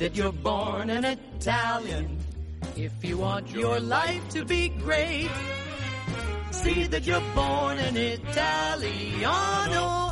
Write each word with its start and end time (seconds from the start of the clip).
that 0.00 0.16
you're 0.16 0.32
born 0.32 0.88
an 0.88 1.04
Italian. 1.04 2.16
If 2.74 3.04
you 3.04 3.18
want 3.18 3.50
your 3.50 3.78
life 3.80 4.26
to 4.30 4.46
be 4.46 4.70
great, 4.70 5.28
see 6.52 6.86
that 6.86 7.04
you're 7.04 7.20
born 7.34 7.76
an 7.76 7.98
Italiano 7.98 9.30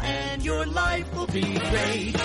and 0.02 0.44
your 0.44 0.66
life 0.66 1.10
will 1.16 1.26
be 1.28 1.40
great. 1.40 2.16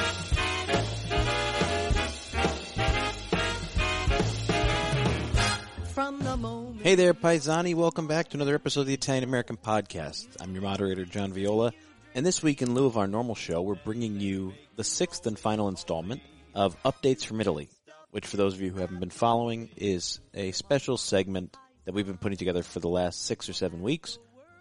Hey 6.82 6.96
there, 6.96 7.14
Paisani. 7.14 7.76
Welcome 7.76 8.08
back 8.08 8.28
to 8.30 8.38
another 8.38 8.56
episode 8.56 8.82
of 8.82 8.88
the 8.88 8.94
Italian 8.94 9.24
American 9.24 9.56
Podcast. 9.56 10.28
I'm 10.42 10.54
your 10.54 10.64
moderator, 10.64 11.06
John 11.06 11.32
Viola. 11.32 11.72
And 12.14 12.26
this 12.26 12.44
week, 12.44 12.62
in 12.62 12.74
lieu 12.74 12.88
of 12.88 12.98
our 12.98 13.08
normal 13.08 13.36
show, 13.36 13.62
we're 13.62 13.76
bringing 13.76 14.20
you 14.20 14.54
the 14.76 14.84
sixth 14.84 15.26
and 15.26 15.40
final 15.40 15.70
installment 15.70 16.22
of 16.54 16.82
Updates 16.84 17.26
from 17.26 17.42
Italy, 17.42 17.70
which, 18.12 18.26
for 18.26 18.38
those 18.38 18.54
of 18.54 18.62
you 18.62 18.72
who 18.72 18.80
haven't 18.80 19.00
been 19.00 19.10
following, 19.10 19.70
is 19.76 20.20
a 20.34 20.52
special 20.52 20.98
segment 20.98 21.56
that 21.86 21.94
we've 21.94 22.08
been 22.08 22.18
putting 22.18 22.38
together 22.38 22.64
for 22.64 22.80
the 22.80 22.90
last 22.90 23.26
six 23.26 23.50
or 23.50 23.54
seven 23.54 23.82
weeks, 23.82 24.20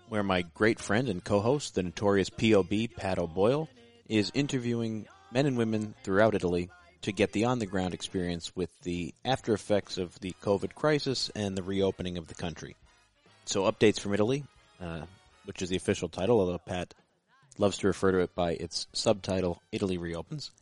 where 0.08 0.22
my 0.22 0.42
great 0.54 0.78
friend 0.78 1.08
and 1.08 1.22
co-host, 1.22 1.74
the 1.74 1.82
notorious 1.82 2.30
POB, 2.30 2.88
Pat 2.96 3.18
O'Boyle, 3.18 3.68
is 4.08 4.30
interviewing 4.34 5.06
men 5.32 5.46
and 5.46 5.56
women 5.56 5.94
throughout 6.02 6.34
Italy 6.34 6.70
to 7.02 7.12
get 7.12 7.32
the 7.32 7.44
on-the-ground 7.44 7.94
experience 7.94 8.54
with 8.54 8.70
the 8.82 9.14
after 9.24 9.52
effects 9.54 9.98
of 9.98 10.18
the 10.20 10.34
COVID 10.42 10.74
crisis 10.74 11.30
and 11.34 11.56
the 11.56 11.62
reopening 11.62 12.16
of 12.16 12.28
the 12.28 12.34
country. 12.34 12.76
So, 13.44 13.70
Updates 13.70 13.98
from 13.98 14.14
Italy, 14.14 14.44
uh, 14.80 15.02
which 15.44 15.62
is 15.62 15.68
the 15.68 15.76
official 15.76 16.08
title, 16.08 16.40
although 16.40 16.58
Pat 16.58 16.94
loves 17.58 17.78
to 17.78 17.88
refer 17.88 18.12
to 18.12 18.18
it 18.20 18.34
by 18.34 18.52
its 18.52 18.86
subtitle, 18.92 19.60
Italy 19.72 19.98
Reopens, 19.98 20.52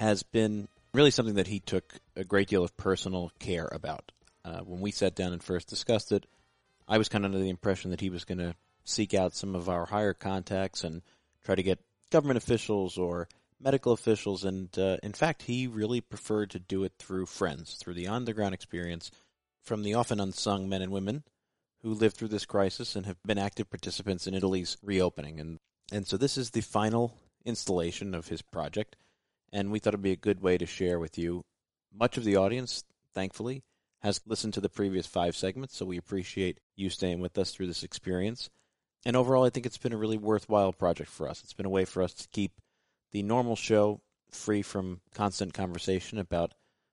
has 0.00 0.22
been 0.22 0.66
really 0.94 1.10
something 1.10 1.34
that 1.34 1.46
he 1.46 1.60
took 1.60 2.00
a 2.16 2.24
great 2.24 2.48
deal 2.48 2.64
of 2.64 2.76
personal 2.76 3.30
care 3.38 3.68
about. 3.70 4.10
Uh, 4.44 4.60
when 4.60 4.80
we 4.80 4.90
sat 4.90 5.14
down 5.14 5.32
and 5.32 5.42
first 5.42 5.68
discussed 5.68 6.10
it, 6.10 6.26
I 6.88 6.96
was 6.98 7.10
kind 7.10 7.24
of 7.24 7.30
under 7.30 7.38
the 7.38 7.50
impression 7.50 7.90
that 7.90 8.00
he 8.00 8.08
was 8.10 8.24
going 8.24 8.38
to 8.38 8.54
seek 8.84 9.12
out 9.12 9.36
some 9.36 9.54
of 9.54 9.68
our 9.68 9.84
higher 9.84 10.14
contacts 10.14 10.84
and 10.84 11.02
try 11.44 11.54
to 11.54 11.62
get 11.62 11.78
government 12.10 12.38
officials 12.38 12.96
or 12.96 13.28
medical 13.60 13.92
officials, 13.92 14.44
and 14.44 14.76
uh, 14.78 14.96
in 15.02 15.12
fact, 15.12 15.42
he 15.42 15.66
really 15.66 16.00
preferred 16.00 16.50
to 16.50 16.58
do 16.58 16.82
it 16.84 16.94
through 16.98 17.26
friends, 17.26 17.74
through 17.74 17.94
the 17.94 18.08
on 18.08 18.24
the 18.24 18.32
ground 18.32 18.54
experience 18.54 19.10
from 19.62 19.82
the 19.82 19.94
often 19.94 20.18
unsung 20.18 20.66
men 20.66 20.80
and 20.80 20.90
women 20.90 21.22
who 21.82 21.92
lived 21.92 22.16
through 22.16 22.28
this 22.28 22.46
crisis 22.46 22.96
and 22.96 23.04
have 23.04 23.22
been 23.24 23.38
active 23.38 23.68
participants 23.68 24.26
in 24.26 24.34
Italy's 24.34 24.78
reopening. 24.82 25.38
And, 25.38 25.58
and 25.92 26.06
so 26.06 26.16
this 26.16 26.38
is 26.38 26.50
the 26.50 26.62
final 26.62 27.14
installation 27.44 28.14
of 28.14 28.28
his 28.28 28.40
project, 28.40 28.96
and 29.52 29.70
we 29.70 29.78
thought 29.78 29.94
it'd 29.94 30.02
be 30.02 30.12
a 30.12 30.16
good 30.16 30.40
way 30.40 30.58
to 30.58 30.66
share 30.66 30.98
with 30.98 31.18
you. 31.18 31.44
Much 31.92 32.16
of 32.16 32.24
the 32.24 32.36
audience, 32.36 32.84
thankfully, 33.14 33.62
has 34.00 34.20
listened 34.26 34.54
to 34.54 34.60
the 34.60 34.68
previous 34.68 35.06
five 35.06 35.36
segments, 35.36 35.76
so 35.76 35.84
we 35.84 35.96
appreciate 35.96 36.58
you 36.76 36.88
staying 36.88 37.20
with 37.20 37.36
us 37.36 37.52
through 37.52 37.66
this 37.66 37.82
experience. 37.82 38.48
And 39.04 39.16
overall, 39.16 39.44
I 39.44 39.50
think 39.50 39.66
it's 39.66 39.78
been 39.78 39.92
a 39.92 39.98
really 39.98 40.18
worthwhile 40.18 40.72
project 40.72 41.10
for 41.10 41.28
us. 41.28 41.42
It's 41.42 41.52
been 41.52 41.66
a 41.66 41.70
way 41.70 41.84
for 41.84 42.02
us 42.02 42.14
to 42.14 42.28
keep 42.28 42.52
the 43.12 43.22
normal 43.22 43.56
show 43.56 44.00
free 44.30 44.62
from 44.62 45.00
constant 45.14 45.54
conversation 45.54 46.18
about 46.18 46.50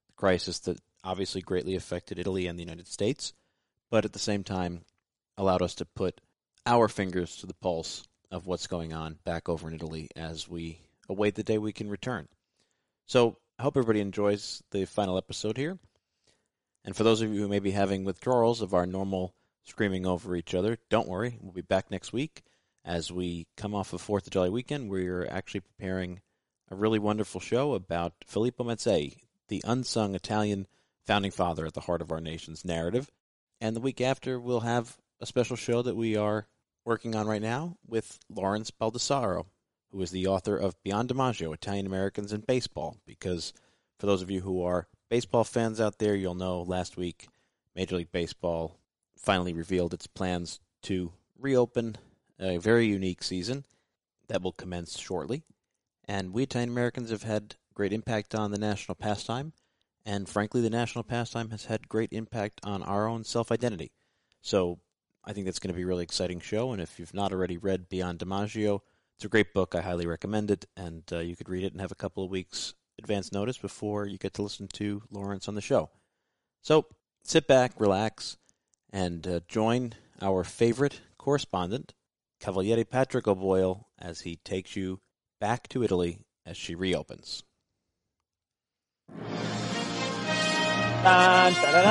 the 0.08 0.14
crisis 0.16 0.60
that 0.60 0.80
obviously 1.04 1.42
greatly 1.42 1.76
affected 1.76 2.20
Italy 2.20 2.48
and 2.48 2.58
the 2.58 2.64
United 2.64 2.88
States, 2.88 3.34
but 3.90 4.06
at 4.06 4.14
the 4.14 4.20
same 4.20 4.44
time 4.44 4.82
allowed 5.38 5.62
us 5.62 5.76
to 5.76 5.86
put 5.86 6.20
our 6.66 6.88
fingers 6.88 7.38
to 7.38 7.46
the 7.46 7.54
pulse 7.54 8.04
of 8.32 8.46
what's 8.46 8.68
going 8.68 8.92
on 8.94 9.18
back 9.24 9.48
over 9.48 9.68
in 9.68 9.76
Italy 9.76 10.10
as 10.16 10.50
we 10.50 10.80
await 11.08 11.36
the 11.36 11.44
day 11.44 11.58
we 11.58 11.72
can 11.72 11.90
return. 11.90 12.28
So 13.08 13.38
I 13.58 13.64
hope 13.64 13.78
everybody 13.78 14.02
enjoys 14.02 14.62
the 14.72 14.84
final 14.84 15.18
episode 15.18 15.56
here. 15.56 15.80
And 16.84 16.94
for 16.94 17.06
those 17.06 17.22
of 17.22 17.34
you 17.34 17.40
who 17.40 17.48
may 17.48 17.60
be 17.60 17.72
having 17.72 18.04
withdrawals 18.04 18.62
of 18.62 18.74
our 18.74 18.86
normal 18.86 19.34
screaming 19.64 20.06
over 20.06 20.36
each 20.36 20.54
other, 20.54 20.78
don't 20.90 21.08
worry. 21.08 21.38
We'll 21.42 21.54
be 21.54 21.62
back 21.62 21.90
next 21.90 22.12
week 22.12 22.44
as 22.84 23.10
we 23.10 23.48
come 23.56 23.74
off 23.74 23.94
of 23.94 24.02
Fourth 24.02 24.28
of 24.28 24.34
July 24.34 24.50
weekend. 24.50 24.90
We're 24.90 25.26
actually 25.26 25.62
preparing 25.62 26.20
a 26.70 26.76
really 26.76 27.00
wonderful 27.00 27.40
show 27.40 27.76
about 27.76 28.14
Filippo 28.26 28.66
Mazzei, 28.66 29.16
the 29.48 29.62
unsung 29.66 30.14
Italian 30.14 30.68
founding 31.06 31.32
father 31.32 31.66
at 31.66 31.76
the 31.76 31.82
heart 31.82 32.02
of 32.02 32.12
our 32.12 32.20
nation's 32.20 32.66
narrative. 32.66 33.10
And 33.62 33.74
the 33.74 33.82
week 33.82 34.02
after, 34.02 34.38
we'll 34.38 34.60
have 34.60 34.98
a 35.22 35.26
special 35.26 35.56
show 35.56 35.82
that 35.82 35.96
we 35.96 36.18
are 36.18 36.46
working 36.84 37.16
on 37.16 37.26
right 37.26 37.42
now 37.42 37.78
with 37.88 38.20
Lawrence 38.30 38.70
Baldassaro, 38.70 39.46
who 39.92 40.02
is 40.02 40.12
the 40.12 40.28
author 40.28 40.58
of 40.58 40.82
Beyond 40.84 41.10
DiMaggio, 41.10 41.54
Italian 41.54 41.86
Americans 41.86 42.34
in 42.34 42.42
Baseball. 42.42 42.98
Because 43.06 43.54
for 43.98 44.06
those 44.06 44.22
of 44.22 44.32
you 44.32 44.42
who 44.42 44.64
are 44.64 44.88
baseball 45.10 45.44
fans 45.44 45.80
out 45.80 46.00
there, 46.00 46.16
you'll 46.16 46.36
know 46.36 46.62
last 46.62 46.98
week 46.98 47.28
Major 47.76 47.98
League 47.98 48.12
Baseball 48.12 48.78
finally 49.18 49.54
revealed 49.54 49.94
its 49.94 50.08
plans 50.08 50.60
to 50.84 51.12
reopen 51.40 51.98
a 52.40 52.58
very 52.58 52.88
unique 52.88 53.24
season 53.24 53.66
that 54.28 54.42
will 54.42 54.52
commence 54.52 55.00
shortly. 55.00 55.44
And 56.08 56.32
we 56.32 56.44
Italian 56.44 56.70
Americans 56.70 57.10
have 57.10 57.24
had 57.24 57.56
great 57.74 57.94
impact 57.94 58.34
on 58.34 58.52
the 58.52 58.58
national 58.58 58.96
pastime, 58.96 59.54
and 60.06 60.28
frankly, 60.30 60.62
the 60.62 60.70
national 60.70 61.04
pastime 61.04 61.50
has 61.50 61.66
had 61.66 61.90
great 61.90 62.14
impact 62.14 62.62
on 62.64 62.82
our 62.84 63.08
own 63.08 63.24
self 63.24 63.52
identity. 63.52 63.92
So 64.42 64.80
I 65.24 65.34
think 65.34 65.46
that's 65.46 65.60
going 65.60 65.74
to 65.74 65.78
be 65.78 65.84
a 65.84 65.88
really 65.88 66.04
exciting 66.04 66.40
show. 66.40 66.72
And 66.72 66.82
if 66.82 67.00
you've 67.00 67.14
not 67.14 67.34
already 67.34 67.58
read 67.58 67.90
Beyond 67.90 68.20
DiMaggio, 68.20 68.80
it's 69.18 69.26
a 69.26 69.30
great 69.30 69.52
book. 69.52 69.74
I 69.74 69.82
highly 69.82 70.06
recommend 70.06 70.52
it, 70.52 70.68
and 70.78 71.02
uh, 71.12 71.18
you 71.18 71.36
could 71.36 71.50
read 71.50 71.64
it 71.64 71.72
and 71.72 71.82
have 71.82 71.92
a 71.92 71.96
couple 71.96 72.24
of 72.24 72.30
weeks 72.30 72.76
advance 73.00 73.32
notice 73.32 73.58
before 73.58 74.06
you 74.06 74.20
get 74.20 74.36
to 74.36 74.44
listen 74.44 74.68
to 74.74 75.02
Lawrence 75.10 75.48
on 75.48 75.56
the 75.56 75.62
show. 75.62 75.90
So 76.62 76.86
sit 77.24 77.48
back, 77.48 77.72
relax, 77.80 78.38
and 78.92 79.26
uh, 79.28 79.40
join 79.48 79.94
our 80.22 80.44
favorite 80.44 81.02
correspondent, 81.18 81.96
Cavaliere 82.40 82.88
Patrick 82.88 83.28
O'Boyle, 83.28 83.88
as 83.98 84.22
he 84.22 84.36
takes 84.36 84.76
you 84.76 85.00
back 85.42 85.68
to 85.70 85.84
Italy 85.84 86.20
as 86.46 86.56
she 86.56 86.76
reopens. 86.76 87.44
Dun, 91.04 91.54
dun, 91.54 91.84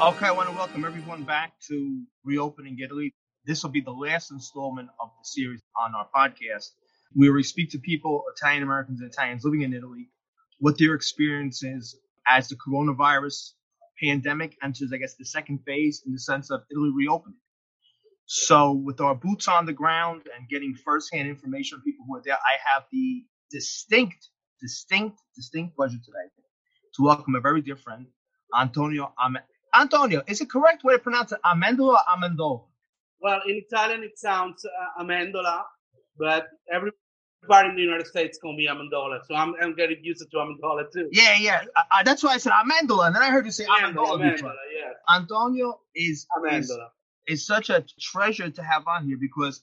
Okay, 0.00 0.26
I 0.26 0.30
want 0.30 0.48
to 0.48 0.54
welcome 0.54 0.84
everyone 0.84 1.24
back 1.24 1.54
to 1.66 2.04
Reopening 2.22 2.78
Italy. 2.78 3.12
This 3.46 3.64
will 3.64 3.70
be 3.70 3.80
the 3.80 3.90
last 3.90 4.30
installment 4.30 4.88
of 5.02 5.08
the 5.08 5.24
series 5.24 5.60
on 5.76 5.92
our 5.92 6.06
podcast, 6.14 6.70
where 7.14 7.32
we 7.32 7.42
speak 7.42 7.72
to 7.72 7.80
people, 7.80 8.22
Italian 8.36 8.62
Americans 8.62 9.00
and 9.00 9.10
Italians 9.10 9.42
living 9.42 9.62
in 9.62 9.74
Italy, 9.74 10.08
what 10.60 10.78
their 10.78 10.94
experience 10.94 11.64
is 11.64 11.96
as 12.28 12.48
the 12.48 12.54
coronavirus 12.54 13.54
pandemic 14.00 14.56
enters, 14.62 14.92
I 14.94 14.98
guess, 14.98 15.16
the 15.16 15.24
second 15.24 15.64
phase 15.66 16.04
in 16.06 16.12
the 16.12 16.20
sense 16.20 16.52
of 16.52 16.60
Italy 16.70 16.92
reopening. 16.94 17.40
So, 18.26 18.70
with 18.70 19.00
our 19.00 19.16
boots 19.16 19.48
on 19.48 19.66
the 19.66 19.72
ground 19.72 20.28
and 20.38 20.48
getting 20.48 20.76
firsthand 20.76 21.28
information 21.28 21.78
from 21.78 21.82
people 21.82 22.04
who 22.06 22.14
are 22.18 22.22
there, 22.24 22.34
I 22.36 22.56
have 22.72 22.84
the 22.92 23.24
distinct, 23.50 24.28
distinct, 24.60 25.18
distinct 25.34 25.74
pleasure 25.74 25.98
today 25.98 26.30
to 26.94 27.02
welcome 27.02 27.34
a 27.34 27.40
very 27.40 27.62
dear 27.62 27.76
friend, 27.76 28.06
Antonio 28.56 29.12
Am- 29.20 29.38
Antonio, 29.74 30.22
is 30.26 30.40
it 30.40 30.50
correct 30.50 30.84
way 30.84 30.94
to 30.94 30.98
pronounce 30.98 31.32
it? 31.32 31.40
Amendola 31.44 31.94
or 31.94 31.98
Amendola? 32.16 32.62
Well, 33.20 33.40
in 33.48 33.56
Italian 33.56 34.02
it 34.04 34.18
sounds 34.18 34.64
uh, 34.64 35.02
amendola, 35.02 35.62
but 36.18 36.46
everybody 36.72 37.68
in 37.70 37.76
the 37.76 37.82
United 37.82 38.06
States 38.06 38.38
call 38.38 38.56
me 38.56 38.68
amendola, 38.68 39.20
so 39.26 39.34
I'm, 39.34 39.54
I'm 39.62 39.74
getting 39.74 39.98
used 40.02 40.24
to 40.30 40.36
amendola 40.38 40.84
too. 40.92 41.08
Yeah, 41.12 41.36
yeah. 41.38 41.62
Uh, 41.76 41.82
uh, 41.92 42.02
that's 42.04 42.22
why 42.22 42.30
I 42.34 42.38
said 42.38 42.52
Amendola, 42.52 43.08
and 43.08 43.16
then 43.16 43.22
I 43.22 43.30
heard 43.30 43.46
you 43.46 43.52
say 43.52 43.64
Amendola, 43.66 44.18
Amendola. 44.18 44.18
amendola, 44.18 44.54
yeah, 44.78 45.16
Antonio 45.16 45.80
is, 45.94 46.26
is 46.52 46.70
amendola. 46.70 46.88
is 47.26 47.46
such 47.46 47.70
a 47.70 47.84
treasure 48.00 48.50
to 48.50 48.62
have 48.62 48.86
on 48.86 49.06
here 49.06 49.18
because 49.20 49.62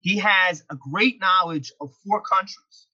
he 0.00 0.18
has 0.18 0.64
a 0.70 0.76
great 0.76 1.20
knowledge 1.20 1.72
of 1.80 1.90
four 2.06 2.22
countries. 2.22 2.88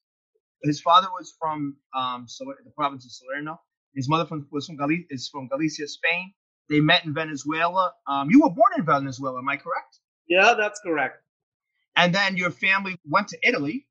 His 0.64 0.80
father 0.80 1.08
was 1.10 1.34
from 1.40 1.76
um, 1.96 2.26
the 2.28 2.70
province 2.76 3.04
of 3.04 3.12
Salerno. 3.12 3.60
His 3.94 4.08
mother 4.08 4.26
from, 4.26 4.46
was 4.50 4.66
from 4.66 4.78
Gali- 4.78 5.06
is 5.10 5.28
from 5.28 5.48
Galicia, 5.48 5.88
Spain. 5.88 6.32
They 6.72 6.80
met 6.80 7.04
in 7.04 7.12
Venezuela. 7.12 7.92
Um, 8.06 8.30
you 8.30 8.40
were 8.40 8.48
born 8.48 8.72
in 8.78 8.86
Venezuela, 8.86 9.38
am 9.38 9.48
I 9.48 9.58
correct? 9.58 9.98
Yeah, 10.26 10.54
that's 10.54 10.80
correct. 10.80 11.22
And 11.96 12.14
then 12.14 12.38
your 12.38 12.50
family 12.50 12.96
went 13.04 13.28
to 13.28 13.38
Italy. 13.42 13.86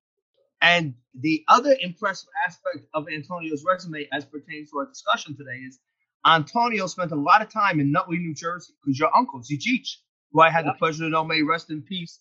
And 0.64 0.96
the 1.14 1.44
other 1.48 1.76
impressive 1.80 2.30
aspect 2.48 2.88
of 2.96 3.06
Antonio's 3.08 3.64
resume, 3.64 4.08
as 4.12 4.26
pertains 4.26 4.72
to 4.72 4.80
our 4.80 4.88
discussion 4.88 5.38
today, 5.38 5.58
is 5.58 5.80
Antonio 6.26 6.88
spent 6.88 7.12
a 7.12 7.16
lot 7.16 7.44
of 7.44 7.52
time 7.52 7.80
in 7.80 7.92
Nutley, 7.92 8.18
New 8.18 8.34
Jersey, 8.34 8.74
because 8.84 8.98
your 8.98 9.16
uncle, 9.16 9.42
Zijic, 9.42 9.88
who 10.32 10.42
I 10.42 10.50
had 10.50 10.66
the 10.66 10.74
pleasure 10.74 11.04
to 11.04 11.10
know, 11.10 11.24
may 11.24 11.44
rest 11.44 11.70
in 11.70 11.84
peace, 11.84 12.20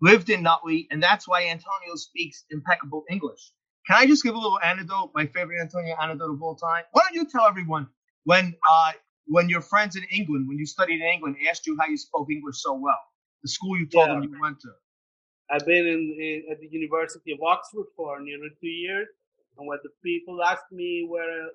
lived 0.00 0.28
in 0.28 0.42
Nutley, 0.42 0.88
and 0.90 1.00
that's 1.00 1.28
why 1.28 1.42
Antonio 1.42 1.94
speaks 1.94 2.44
impeccable 2.50 3.04
English. 3.08 3.52
Can 3.86 3.96
I 3.96 4.06
just 4.06 4.24
give 4.24 4.34
a 4.34 4.38
little 4.38 4.58
anecdote, 4.60 5.12
my 5.14 5.26
favorite 5.26 5.60
Antonio 5.60 5.94
anecdote 6.02 6.32
of 6.32 6.42
all 6.42 6.56
time? 6.56 6.82
Why 6.90 7.02
don't 7.02 7.14
you 7.14 7.26
tell 7.30 7.46
everyone 7.46 7.88
when 8.24 8.54
uh, 8.68 8.92
when 9.36 9.48
your 9.54 9.62
friends 9.72 9.96
in 9.96 10.04
England, 10.18 10.48
when 10.48 10.58
you 10.58 10.66
studied 10.66 11.00
in 11.02 11.08
England, 11.14 11.36
asked 11.50 11.66
you 11.68 11.76
how 11.80 11.86
you 11.88 11.96
spoke 12.08 12.28
English 12.30 12.58
so 12.66 12.74
well? 12.74 13.02
The 13.44 13.50
school 13.56 13.78
you 13.78 13.86
told 13.86 14.08
Yeah. 14.08 14.14
them 14.14 14.24
you 14.24 14.40
went 14.46 14.60
to. 14.66 14.72
I've 15.52 15.66
been 15.66 15.86
in, 15.96 16.02
in, 16.28 16.38
at 16.52 16.58
the 16.60 16.68
University 16.80 17.32
of 17.32 17.40
Oxford 17.42 17.86
for 17.96 18.20
nearly 18.20 18.50
two 18.60 18.74
years, 18.86 19.08
and 19.56 19.66
when 19.68 19.78
the 19.86 19.90
people 20.04 20.42
asked 20.52 20.70
me 20.72 21.06
where 21.12 21.48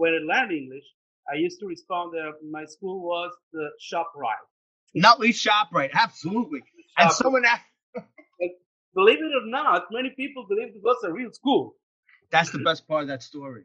where 0.00 0.14
I 0.14 0.22
learned 0.32 0.52
English, 0.52 0.84
I 1.32 1.36
used 1.46 1.58
to 1.60 1.66
respond 1.66 2.12
that 2.14 2.32
my 2.58 2.64
school 2.64 2.98
was 3.12 3.30
the 3.52 3.66
ShopRite. 3.88 4.46
Nutley 4.94 5.32
ShopRite, 5.32 5.92
absolutely. 5.94 6.62
And 6.98 7.12
someone 7.12 7.44
asked, 7.44 7.64
Believe 8.94 9.18
it 9.18 9.32
or 9.40 9.46
not, 9.46 9.84
many 9.92 10.10
people 10.16 10.46
believe 10.48 10.68
it 10.74 10.82
was 10.82 10.98
a 11.04 11.12
real 11.12 11.32
school. 11.32 11.76
that's 12.32 12.50
the 12.50 12.58
best 12.70 12.88
part 12.88 13.02
of 13.02 13.08
that 13.08 13.22
story. 13.22 13.64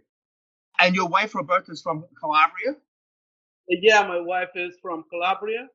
And 0.80 0.96
your 0.96 1.08
wife 1.08 1.34
Roberta 1.36 1.72
is 1.72 1.82
from 1.82 2.06
Calabria. 2.22 2.76
Yeah, 3.68 4.08
my 4.08 4.20
wife 4.20 4.50
is 4.56 4.78
from 4.82 5.04
Calabria. 5.10 5.68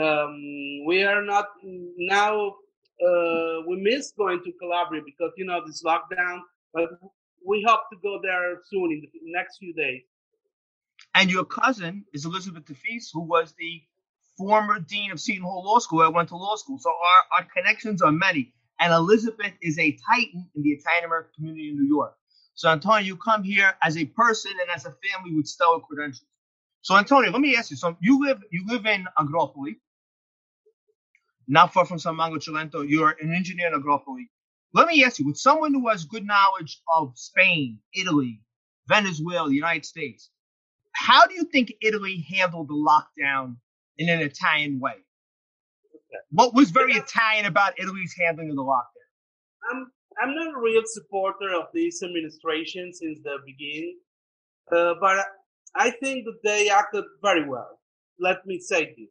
Um, 0.00 0.84
we 0.86 1.02
are 1.04 1.22
not 1.22 1.46
now. 1.98 2.54
Uh, 3.04 3.60
we 3.66 3.76
miss 3.80 4.12
going 4.16 4.42
to 4.44 4.52
Calabria 4.60 5.02
because 5.04 5.32
you 5.36 5.44
know 5.44 5.60
this 5.66 5.82
lockdown, 5.82 6.40
but 6.72 6.88
we 7.46 7.64
hope 7.66 7.80
to 7.92 7.98
go 8.02 8.20
there 8.22 8.58
soon 8.70 8.92
in 8.92 9.02
the 9.02 9.10
next 9.24 9.58
few 9.58 9.74
days. 9.74 10.02
And 11.14 11.30
your 11.30 11.44
cousin 11.44 12.04
is 12.12 12.24
Elizabeth 12.24 12.64
Defeis, 12.64 13.08
who 13.12 13.20
was 13.22 13.54
the 13.58 13.82
former 14.36 14.78
dean 14.78 15.10
of 15.10 15.20
Seton 15.20 15.42
Hall 15.42 15.64
Law 15.64 15.78
School. 15.78 16.00
I 16.00 16.08
went 16.08 16.28
to 16.30 16.36
law 16.36 16.56
school, 16.56 16.78
so 16.78 16.90
our, 16.90 17.38
our 17.38 17.46
connections 17.56 18.02
are 18.02 18.12
many. 18.12 18.52
And 18.80 18.92
Elizabeth 18.92 19.52
is 19.62 19.78
a 19.78 19.96
titan 20.08 20.48
in 20.54 20.62
the 20.62 20.70
Italian 20.70 21.04
American 21.06 21.32
community 21.34 21.70
in 21.70 21.76
New 21.76 21.88
York. 21.88 22.14
So 22.54 22.68
Antonio, 22.68 23.00
you 23.00 23.16
come 23.16 23.42
here 23.42 23.74
as 23.82 23.96
a 23.96 24.04
person 24.04 24.52
and 24.60 24.70
as 24.74 24.84
a 24.84 24.90
family 24.92 25.34
with 25.34 25.46
stellar 25.46 25.80
credentials. 25.80 26.24
So 26.86 26.96
Antonio, 26.96 27.32
let 27.32 27.40
me 27.40 27.56
ask 27.56 27.72
you. 27.72 27.76
So 27.76 27.96
you 28.00 28.24
live 28.24 28.44
you 28.52 28.64
live 28.64 28.86
in 28.86 29.08
Agropoli, 29.18 29.74
not 31.48 31.72
far 31.72 31.84
from 31.84 31.98
San 31.98 32.14
Mango 32.14 32.38
Cilento. 32.38 32.88
You're 32.88 33.16
an 33.20 33.34
engineer 33.34 33.74
in 33.74 33.82
Agropoli. 33.82 34.28
Let 34.72 34.86
me 34.86 35.02
ask 35.02 35.18
you, 35.18 35.26
with 35.26 35.36
someone 35.36 35.74
who 35.74 35.88
has 35.88 36.04
good 36.04 36.24
knowledge 36.24 36.80
of 36.94 37.10
Spain, 37.16 37.80
Italy, 37.92 38.40
Venezuela, 38.86 39.48
the 39.48 39.56
United 39.56 39.84
States, 39.84 40.30
how 40.92 41.26
do 41.26 41.34
you 41.34 41.42
think 41.42 41.72
Italy 41.82 42.24
handled 42.30 42.68
the 42.68 42.74
lockdown 42.74 43.56
in 43.98 44.08
an 44.08 44.20
Italian 44.20 44.78
way? 44.78 44.94
What 46.30 46.54
was 46.54 46.70
very 46.70 46.92
Italian 46.92 47.46
about 47.46 47.80
Italy's 47.80 48.14
handling 48.16 48.50
of 48.50 48.54
the 48.54 48.62
lockdown? 48.62 49.72
I'm 49.72 49.90
I'm 50.22 50.36
not 50.36 50.54
a 50.54 50.60
real 50.60 50.82
supporter 50.84 51.52
of 51.52 51.64
this 51.74 52.04
administration 52.04 52.92
since 52.92 53.18
the 53.24 53.38
beginning, 53.44 53.98
uh, 54.70 54.94
but 55.00 55.26
I 55.76 55.90
think 55.90 56.24
that 56.26 56.42
they 56.42 56.70
acted 56.70 57.04
very 57.22 57.48
well. 57.48 57.80
Let 58.18 58.46
me 58.46 58.58
say 58.60 58.94
this. 58.96 59.10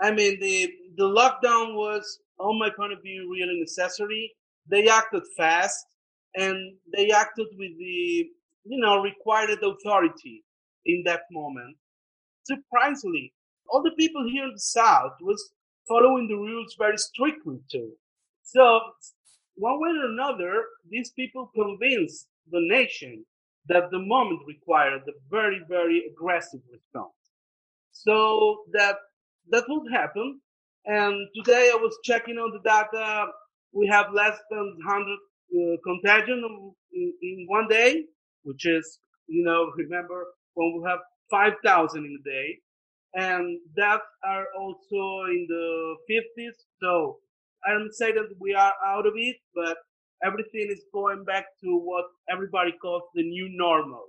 I 0.00 0.10
mean, 0.12 0.40
the 0.40 0.72
the 0.96 1.04
lockdown 1.04 1.74
was, 1.74 2.20
on 2.38 2.58
my 2.58 2.70
point 2.70 2.92
of 2.92 3.02
view, 3.02 3.30
really 3.32 3.60
necessary. 3.60 4.32
They 4.68 4.88
acted 4.88 5.22
fast, 5.36 5.86
and 6.34 6.74
they 6.96 7.10
acted 7.10 7.48
with 7.58 7.78
the 7.78 8.28
you 8.64 8.80
know 8.80 9.00
required 9.00 9.58
authority 9.62 10.44
in 10.86 11.02
that 11.06 11.22
moment. 11.30 11.76
Surprisingly, 12.44 13.32
all 13.68 13.82
the 13.82 13.92
people 13.92 14.28
here 14.28 14.44
in 14.44 14.52
the 14.54 14.60
south 14.60 15.12
was 15.20 15.52
following 15.88 16.28
the 16.28 16.36
rules 16.36 16.74
very 16.78 16.98
strictly 16.98 17.60
too. 17.70 17.92
So 18.42 18.80
one 19.56 19.80
way 19.80 19.90
or 19.90 20.06
another, 20.10 20.64
these 20.90 21.10
people 21.10 21.50
convinced 21.54 22.26
the 22.50 22.60
nation 22.60 23.24
that 23.68 23.90
the 23.92 24.00
moment 24.00 24.40
required 24.48 25.02
a 25.08 25.12
very, 25.30 25.60
very 25.68 26.04
aggressive 26.10 26.60
response. 26.72 27.14
So 27.92 28.64
that 28.72 28.96
that 29.50 29.64
would 29.68 29.92
happen. 29.92 30.40
And 30.86 31.28
today 31.36 31.70
I 31.72 31.76
was 31.76 31.96
checking 32.04 32.36
on 32.38 32.52
the 32.52 32.60
data. 32.68 33.26
We 33.72 33.88
have 33.88 34.06
less 34.14 34.38
than 34.50 34.76
100 34.86 35.12
uh, 35.12 35.76
contagion 35.84 36.42
in, 36.92 37.14
in 37.22 37.46
one 37.48 37.68
day, 37.68 38.04
which 38.44 38.66
is, 38.66 38.98
you 39.28 39.44
know, 39.44 39.72
remember 39.76 40.26
when 40.54 40.74
we 40.82 40.88
have 40.88 41.00
5,000 41.30 42.04
in 42.04 42.18
a 42.20 42.30
day 42.30 42.58
and 43.14 43.58
deaths 43.76 44.04
are 44.24 44.46
also 44.58 45.30
in 45.30 45.46
the 45.48 45.96
50s. 46.10 46.54
So 46.82 47.18
I 47.66 47.72
don't 47.72 47.94
say 47.94 48.12
that 48.12 48.28
we 48.40 48.54
are 48.54 48.74
out 48.86 49.06
of 49.06 49.14
it, 49.16 49.36
but 49.54 49.76
everything 50.24 50.68
is 50.70 50.84
going 50.92 51.24
back 51.24 51.46
to 51.62 51.78
what 51.78 52.04
everybody 52.30 52.72
calls 52.80 53.02
the 53.14 53.22
new 53.22 53.48
normal. 53.50 54.04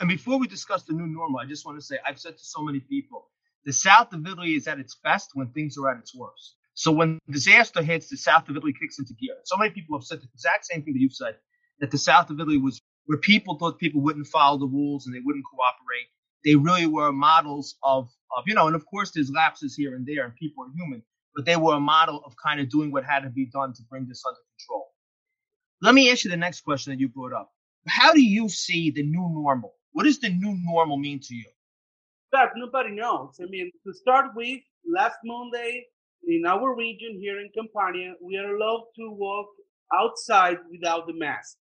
And 0.00 0.08
before 0.08 0.38
we 0.38 0.46
discuss 0.46 0.82
the 0.82 0.94
new 0.94 1.06
normal, 1.06 1.40
I 1.40 1.46
just 1.46 1.64
want 1.64 1.78
to 1.78 1.84
say 1.84 1.98
I've 2.06 2.18
said 2.18 2.36
to 2.36 2.44
so 2.44 2.62
many 2.62 2.80
people, 2.80 3.28
the 3.64 3.72
south 3.72 4.12
of 4.12 4.26
Italy 4.26 4.54
is 4.54 4.66
at 4.66 4.80
its 4.80 4.96
best 5.02 5.30
when 5.34 5.48
things 5.48 5.76
are 5.78 5.90
at 5.90 5.98
its 5.98 6.14
worst. 6.14 6.56
So 6.74 6.90
when 6.90 7.18
disaster 7.30 7.82
hits, 7.82 8.08
the 8.08 8.16
south 8.16 8.48
of 8.48 8.56
Italy 8.56 8.72
kicks 8.72 8.98
into 8.98 9.14
gear. 9.14 9.34
So 9.44 9.56
many 9.56 9.70
people 9.70 9.96
have 9.96 10.04
said 10.04 10.20
the 10.20 10.28
exact 10.34 10.64
same 10.64 10.82
thing 10.82 10.94
that 10.94 11.00
you've 11.00 11.12
said, 11.12 11.36
that 11.80 11.90
the 11.90 11.98
south 11.98 12.30
of 12.30 12.40
Italy 12.40 12.58
was 12.58 12.80
where 13.06 13.18
people 13.18 13.58
thought 13.58 13.78
people 13.78 14.00
wouldn't 14.00 14.26
follow 14.26 14.58
the 14.58 14.66
rules 14.66 15.06
and 15.06 15.14
they 15.14 15.20
wouldn't 15.24 15.44
cooperate. 15.44 16.08
They 16.44 16.56
really 16.56 16.86
were 16.86 17.12
models 17.12 17.76
of, 17.84 18.08
of 18.36 18.44
you 18.46 18.54
know, 18.54 18.66
and 18.66 18.76
of 18.76 18.86
course 18.86 19.12
there's 19.12 19.30
lapses 19.30 19.76
here 19.76 19.94
and 19.94 20.06
there 20.06 20.24
and 20.24 20.34
people 20.34 20.64
are 20.64 20.70
human, 20.74 21.02
but 21.34 21.44
they 21.44 21.56
were 21.56 21.74
a 21.74 21.80
model 21.80 22.22
of 22.24 22.34
kind 22.42 22.60
of 22.60 22.68
doing 22.68 22.90
what 22.90 23.04
had 23.04 23.20
to 23.20 23.30
be 23.30 23.46
done 23.46 23.72
to 23.74 23.82
bring 23.88 24.06
this 24.08 24.24
under 24.26 24.40
control. 24.58 24.91
Let 25.82 25.96
me 25.96 26.12
ask 26.12 26.22
you 26.22 26.30
the 26.30 26.36
next 26.36 26.60
question 26.60 26.92
that 26.92 27.00
you 27.00 27.08
brought 27.08 27.32
up. 27.32 27.50
How 27.88 28.12
do 28.12 28.22
you 28.22 28.48
see 28.48 28.92
the 28.92 29.02
new 29.02 29.28
normal? 29.34 29.74
What 29.90 30.04
does 30.04 30.20
the 30.20 30.28
new 30.28 30.56
normal 30.62 30.96
mean 30.96 31.18
to 31.18 31.34
you? 31.34 31.50
That 32.30 32.50
nobody 32.54 32.92
knows. 32.92 33.40
I 33.42 33.46
mean, 33.46 33.68
to 33.84 33.92
start 33.92 34.26
with, 34.36 34.60
last 34.88 35.16
Monday 35.24 35.86
in 36.28 36.46
our 36.46 36.76
region 36.76 37.18
here 37.20 37.40
in 37.40 37.50
Campania, 37.52 38.14
we 38.22 38.36
are 38.36 38.54
allowed 38.54 38.84
to 38.94 39.10
walk 39.10 39.48
outside 39.92 40.58
without 40.70 41.08
the 41.08 41.14
mask. 41.14 41.56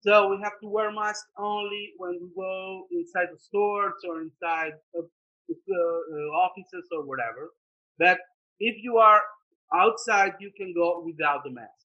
So 0.00 0.28
we 0.30 0.38
have 0.42 0.58
to 0.60 0.68
wear 0.68 0.90
masks 0.90 1.28
only 1.38 1.92
when 1.98 2.18
we 2.20 2.28
go 2.36 2.88
inside 2.90 3.28
the 3.32 3.38
stores 3.38 3.94
or 4.08 4.22
inside 4.22 4.72
the, 4.92 5.02
uh, 5.02 6.36
offices 6.44 6.88
or 6.90 7.06
whatever. 7.06 7.50
But 7.96 8.18
if 8.58 8.82
you 8.82 8.96
are 8.96 9.22
outside, 9.72 10.32
you 10.40 10.50
can 10.56 10.74
go 10.74 11.00
without 11.06 11.44
the 11.44 11.52
mask. 11.52 11.81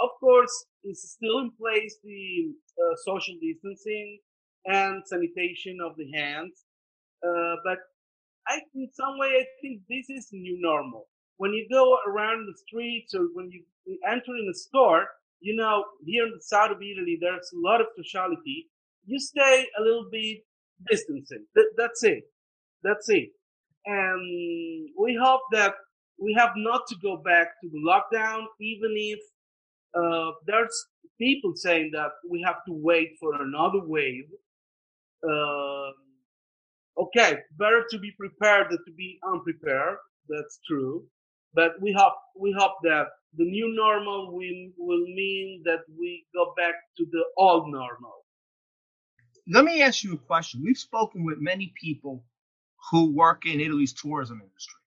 Of 0.00 0.10
course, 0.20 0.66
it's 0.84 1.10
still 1.12 1.38
in 1.40 1.50
place 1.58 1.98
the 2.04 2.52
uh, 2.82 2.94
social 3.04 3.34
distancing 3.40 4.18
and 4.66 5.02
sanitation 5.06 5.78
of 5.84 5.96
the 5.96 6.10
hands. 6.12 6.64
Uh, 7.26 7.56
but 7.64 7.78
I, 8.48 8.60
in 8.74 8.88
some 8.94 9.18
way, 9.18 9.28
I 9.28 9.44
think 9.62 9.82
this 9.88 10.10
is 10.10 10.28
new 10.32 10.58
normal. 10.60 11.08
When 11.38 11.52
you 11.52 11.66
go 11.70 11.98
around 12.08 12.46
the 12.46 12.58
streets 12.66 13.14
or 13.14 13.28
when 13.34 13.50
you 13.50 13.64
enter 14.06 14.34
in 14.36 14.48
a 14.50 14.54
store, 14.54 15.06
you 15.40 15.56
know, 15.56 15.84
here 16.04 16.26
in 16.26 16.32
the 16.34 16.42
south 16.42 16.70
of 16.72 16.78
Italy, 16.82 17.18
there's 17.20 17.50
a 17.54 17.60
lot 17.60 17.80
of 17.80 17.88
sociality. 17.96 18.68
You 19.06 19.18
stay 19.20 19.66
a 19.78 19.82
little 19.82 20.08
bit 20.10 20.38
distancing. 20.90 21.46
Th- 21.56 21.68
that's 21.76 22.02
it. 22.04 22.24
That's 22.82 23.08
it. 23.08 23.30
And 23.86 24.88
we 24.98 25.18
hope 25.22 25.42
that 25.52 25.74
we 26.18 26.34
have 26.38 26.52
not 26.56 26.82
to 26.88 26.96
go 27.02 27.16
back 27.18 27.48
to 27.62 27.68
the 27.70 27.78
lockdown, 27.78 28.44
even 28.60 28.92
if 28.96 29.20
uh, 29.96 30.32
there's 30.46 30.86
people 31.18 31.52
saying 31.54 31.90
that 31.92 32.10
we 32.28 32.42
have 32.42 32.64
to 32.66 32.72
wait 32.72 33.16
for 33.18 33.40
another 33.42 33.80
wave. 33.84 34.28
Uh, 35.26 35.90
okay, 36.98 37.38
better 37.58 37.84
to 37.90 37.98
be 37.98 38.12
prepared 38.18 38.70
than 38.70 38.78
to 38.84 38.92
be 38.92 39.18
unprepared. 39.26 39.96
That's 40.28 40.60
true. 40.66 41.04
But 41.54 41.72
we 41.80 41.92
hope 41.96 42.12
we 42.38 42.54
hope 42.58 42.74
that 42.82 43.06
the 43.36 43.44
new 43.44 43.74
normal 43.74 44.32
will, 44.32 44.70
will 44.76 45.06
mean 45.06 45.62
that 45.64 45.80
we 45.98 46.26
go 46.34 46.52
back 46.56 46.74
to 46.98 47.06
the 47.10 47.24
old 47.36 47.70
normal. 47.70 48.24
Let 49.48 49.64
me 49.64 49.80
ask 49.80 50.02
you 50.02 50.14
a 50.14 50.18
question. 50.18 50.62
We've 50.64 50.76
spoken 50.76 51.24
with 51.24 51.38
many 51.38 51.72
people 51.80 52.24
who 52.90 53.14
work 53.14 53.46
in 53.46 53.60
Italy's 53.60 53.92
tourism 53.92 54.40
industry 54.42 54.80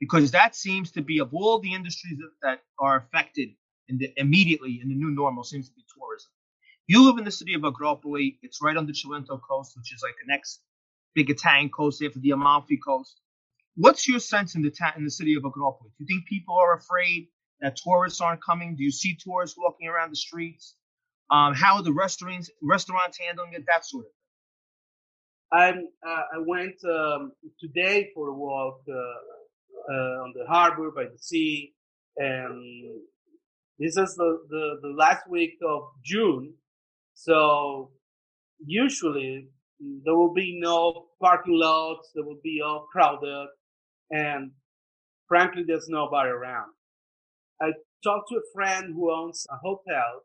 because 0.00 0.30
that 0.30 0.54
seems 0.54 0.90
to 0.92 1.02
be 1.02 1.18
of 1.18 1.32
all 1.32 1.58
the 1.58 1.72
industries 1.72 2.18
that, 2.18 2.30
that 2.42 2.60
are 2.78 2.96
affected 2.98 3.50
in 3.88 3.98
the, 3.98 4.12
immediately 4.16 4.80
in 4.82 4.88
the 4.88 4.94
new 4.94 5.10
normal 5.10 5.44
seems 5.44 5.68
to 5.68 5.74
be 5.74 5.84
tourism. 5.96 6.30
You 6.86 7.06
live 7.06 7.18
in 7.18 7.24
the 7.24 7.30
city 7.30 7.54
of 7.54 7.62
Agropoli. 7.62 8.38
It's 8.42 8.62
right 8.62 8.76
on 8.76 8.86
the 8.86 8.92
Cilento 8.92 9.40
coast, 9.48 9.76
which 9.76 9.92
is 9.92 10.02
like 10.02 10.14
the 10.20 10.32
next 10.32 10.60
big 11.14 11.30
Italian 11.30 11.70
coast 11.70 12.02
after 12.02 12.20
the 12.20 12.30
Amalfi 12.30 12.76
coast. 12.76 13.20
What's 13.74 14.08
your 14.08 14.20
sense 14.20 14.54
in 14.54 14.62
the 14.62 14.70
ta- 14.70 14.94
in 14.96 15.04
the 15.04 15.10
city 15.10 15.34
of 15.34 15.42
Agropoli? 15.42 15.90
Do 15.98 16.04
you 16.04 16.06
think 16.06 16.26
people 16.26 16.56
are 16.56 16.74
afraid 16.74 17.28
that 17.60 17.76
tourists 17.76 18.20
aren't 18.20 18.42
coming? 18.42 18.76
Do 18.76 18.84
you 18.84 18.92
see 18.92 19.16
tourists 19.16 19.56
walking 19.58 19.88
around 19.88 20.10
the 20.10 20.16
streets? 20.16 20.76
Um, 21.30 21.54
how 21.54 21.76
are 21.76 21.82
the 21.82 21.92
restaurants 21.92 22.50
restaurants 22.62 23.18
handling 23.18 23.54
it? 23.54 23.64
That 23.66 23.84
sort 23.84 24.06
of 24.06 24.10
thing. 24.12 24.16
I'm, 25.52 25.88
uh, 26.06 26.22
I 26.36 26.38
went 26.44 26.76
um, 26.84 27.32
today 27.60 28.10
for 28.14 28.28
a 28.28 28.34
walk 28.34 28.80
uh, 28.88 29.92
uh, 29.92 30.24
on 30.24 30.32
the 30.34 30.44
harbor 30.48 30.90
by 30.90 31.04
the 31.04 31.18
sea, 31.18 31.74
and 32.16 33.00
this 33.78 33.96
is 33.96 34.14
the, 34.16 34.38
the, 34.48 34.78
the 34.82 34.94
last 34.96 35.28
week 35.28 35.58
of 35.66 35.82
June. 36.04 36.54
So 37.14 37.90
usually 38.64 39.48
there 40.04 40.14
will 40.14 40.32
be 40.32 40.58
no 40.60 41.06
parking 41.20 41.58
lots, 41.58 42.10
there 42.14 42.24
will 42.24 42.40
be 42.42 42.60
all 42.64 42.86
crowded, 42.90 43.48
and 44.10 44.52
frankly, 45.28 45.64
there's 45.66 45.88
nobody 45.88 46.30
around. 46.30 46.72
I 47.60 47.72
talked 48.02 48.28
to 48.30 48.36
a 48.36 48.52
friend 48.54 48.94
who 48.94 49.12
owns 49.12 49.46
a 49.50 49.56
hotel, 49.56 50.22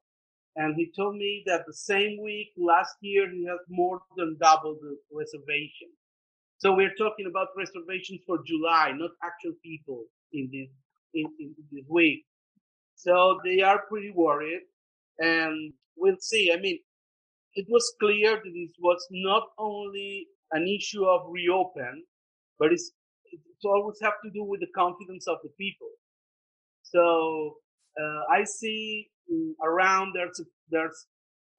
and 0.55 0.75
he 0.75 0.91
told 0.96 1.15
me 1.15 1.43
that 1.48 1.63
the 1.65 1.74
same 1.74 2.22
week 2.22 2.50
last 2.58 2.96
year 3.01 3.29
he 3.29 3.46
has 3.46 3.60
more 3.70 4.01
than 4.17 4.38
double 4.41 4.77
the 4.81 4.98
reservation. 5.12 5.89
So 6.58 6.74
we're 6.74 6.93
talking 6.98 7.25
about 7.29 7.48
reservations 7.58 8.22
for 8.27 8.39
July, 8.46 8.91
not 8.96 9.12
actual 9.24 9.53
people 9.63 10.05
in 10.34 10.50
this 10.51 10.70
in, 11.13 11.25
in 11.39 11.55
this 11.72 11.86
week. 11.89 12.24
So 13.03 13.39
they 13.43 13.62
are 13.62 13.81
pretty 13.89 14.12
worried, 14.15 14.62
and 15.17 15.74
we'll 15.98 16.20
see. 16.20 16.51
I 16.53 16.58
mean, 16.58 16.77
it 17.55 17.65
was 17.67 17.96
clear 18.00 18.36
that 18.36 18.53
this 18.53 18.75
was 18.79 19.03
not 19.10 19.43
only 19.58 20.27
an 20.51 20.67
issue 20.67 21.05
of 21.05 21.22
reopen, 21.27 22.03
but 22.60 22.72
it's 22.72 22.91
it 23.31 23.39
always 23.65 23.98
have 24.03 24.22
to 24.24 24.29
do 24.29 24.43
with 24.43 24.60
the 24.60 24.67
confidence 24.75 25.25
of 25.27 25.38
the 25.41 25.50
people. 25.58 25.89
So 26.84 27.55
uh, 28.00 28.22
I 28.31 28.43
see 28.43 29.10
around 29.63 30.13
there's 30.13 30.39
a, 30.39 30.43
there's 30.70 31.08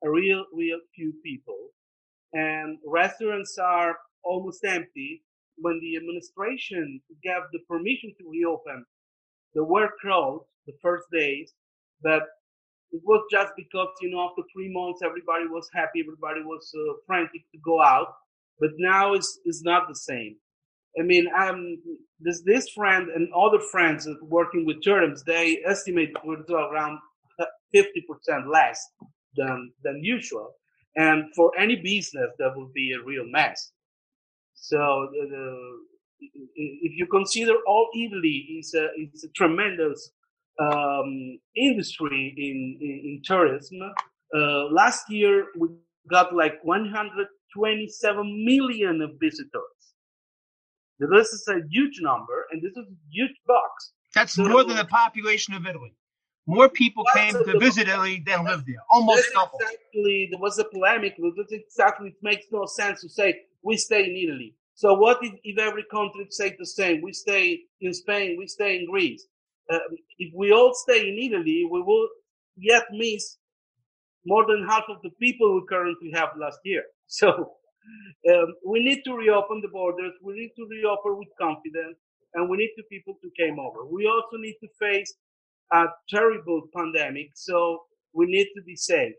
a 0.04 0.11
real 0.11 0.44
real 0.54 0.78
few 0.94 1.12
people, 1.25 1.70
and 2.32 2.78
restaurants 2.87 3.58
are 3.58 3.96
almost 4.22 4.64
empty. 4.64 5.25
When 5.56 5.80
the 5.80 5.96
administration 5.96 7.00
gave 7.22 7.42
the 7.52 7.61
permission 7.68 8.14
to 8.18 8.30
reopen, 8.30 8.87
there 9.54 9.64
were 9.64 9.90
crowds 10.00 10.44
the 10.66 10.75
first 10.82 11.06
days, 11.12 11.52
but 12.02 12.23
it 12.92 13.00
was 13.04 13.23
just 13.30 13.52
because 13.56 13.88
you 14.00 14.11
know 14.11 14.28
after 14.28 14.42
three 14.54 14.73
months 14.73 15.00
everybody 15.04 15.47
was 15.47 15.68
happy, 15.75 16.00
everybody 16.00 16.42
was 16.42 16.71
uh, 16.76 16.94
frantic 17.06 17.42
to 17.52 17.59
go 17.64 17.82
out. 17.82 18.09
But 18.61 18.71
now 18.78 19.14
it's 19.14 19.40
it's 19.44 19.62
not 19.62 19.88
the 19.88 19.97
same. 19.97 20.37
I 20.99 21.02
mean, 21.02 21.26
um, 21.38 21.78
this 22.21 22.42
this 22.44 22.68
friend 22.71 23.09
and 23.11 23.28
other 23.35 23.61
friends 23.61 24.09
working 24.23 24.66
with 24.66 24.85
terms, 24.85 25.23
they 25.25 25.61
estimate 25.66 26.12
we're 26.25 26.42
around 26.50 26.99
fifty 27.73 28.04
percent 28.09 28.49
less 28.50 28.80
than 29.37 29.73
than 29.85 30.04
usual. 30.04 30.54
And 30.97 31.25
for 31.35 31.50
any 31.59 31.76
business, 31.76 32.30
that 32.38 32.52
would 32.56 32.73
be 32.75 32.92
a 32.92 33.02
real 33.04 33.25
mess. 33.26 33.73
So 34.54 35.09
the, 35.12 35.78
if 36.55 36.93
you 36.97 37.07
consider 37.07 37.55
all 37.67 37.88
Italy 37.97 38.59
is 38.59 38.75
a 38.75 38.88
is 38.99 39.25
a 39.25 39.29
tremendous 39.29 40.11
um, 40.61 41.38
industry 41.57 42.35
in, 42.37 42.79
in, 42.81 43.00
in 43.05 43.23
tourism. 43.25 43.79
Uh, 44.35 44.64
last 44.71 45.11
year 45.11 45.47
we 45.59 45.69
got 46.11 46.35
like 46.35 46.55
127 46.62 48.45
million 48.45 49.00
of 49.02 49.11
visitors. 49.21 49.79
This 50.99 51.29
is 51.33 51.49
a 51.49 51.61
huge 51.69 51.99
number, 52.00 52.47
and 52.50 52.62
this 52.62 52.71
is 52.73 52.87
a 52.87 52.97
huge 53.11 53.37
box. 53.47 53.93
That's 54.14 54.35
so, 54.35 54.45
more 54.45 54.62
than 54.62 54.76
the 54.76 54.85
population 54.85 55.55
of 55.55 55.67
Italy. 55.67 55.95
More 56.47 56.69
people 56.69 57.05
came 57.14 57.33
to 57.33 57.59
visit 57.59 57.88
Italy 57.88 58.23
than 58.25 58.45
live 58.45 58.64
there. 58.67 58.83
Almost 58.91 59.29
double. 59.33 59.59
Exactly. 59.61 60.29
There 60.31 60.41
was 60.41 60.59
a 60.59 60.64
polemic. 60.64 61.17
That's 61.37 61.52
exactly. 61.52 62.09
It 62.09 62.17
makes 62.23 62.47
no 62.50 62.67
sense 62.67 63.00
to 63.02 63.09
say 63.09 63.43
we 63.62 63.76
stay 63.76 64.05
in 64.05 64.17
Italy. 64.17 64.55
So 64.83 64.95
what 64.95 65.19
if, 65.23 65.35
if 65.45 65.61
every 65.61 65.85
country 65.93 66.27
say 66.31 66.57
the 66.59 66.67
same? 66.67 67.03
We 67.03 67.12
stay 67.12 67.61
in 67.83 67.95
Spain. 67.95 68.35
We 68.37 68.49
stay 68.49 68.79
in 68.81 68.91
Greece. 68.91 69.25
Uh, 69.73 69.79
if 70.19 70.35
we 70.35 70.51
all 70.51 70.75
stay 70.75 71.09
in 71.09 71.17
Italy, 71.17 71.69
we 71.71 71.81
will 71.81 72.09
yet 72.57 72.83
miss 72.91 73.37
more 74.27 74.45
than 74.45 74.67
half 74.69 74.83
of 74.89 74.97
the 75.05 75.11
people 75.21 75.55
we 75.55 75.62
currently 75.69 76.11
have 76.15 76.31
last 76.37 76.59
year. 76.65 76.83
So 77.07 77.29
um, 78.33 78.49
we 78.67 78.83
need 78.83 79.03
to 79.05 79.12
reopen 79.15 79.61
the 79.61 79.69
borders. 79.69 80.15
We 80.21 80.35
need 80.35 80.53
to 80.57 80.67
reopen 80.69 81.17
with 81.19 81.29
confidence, 81.41 81.99
and 82.35 82.51
we 82.51 82.57
need 82.57 82.73
the 82.77 82.89
people 82.91 83.15
to 83.23 83.31
came 83.39 83.61
over. 83.61 83.87
We 83.87 84.09
also 84.09 84.37
need 84.39 84.57
to 84.65 84.69
face 84.81 85.15
a 85.73 85.85
terrible 86.09 86.62
pandemic, 86.77 87.29
so 87.35 87.83
we 88.15 88.27
need 88.27 88.49
to 88.57 88.62
be 88.62 88.75
safe. 88.75 89.15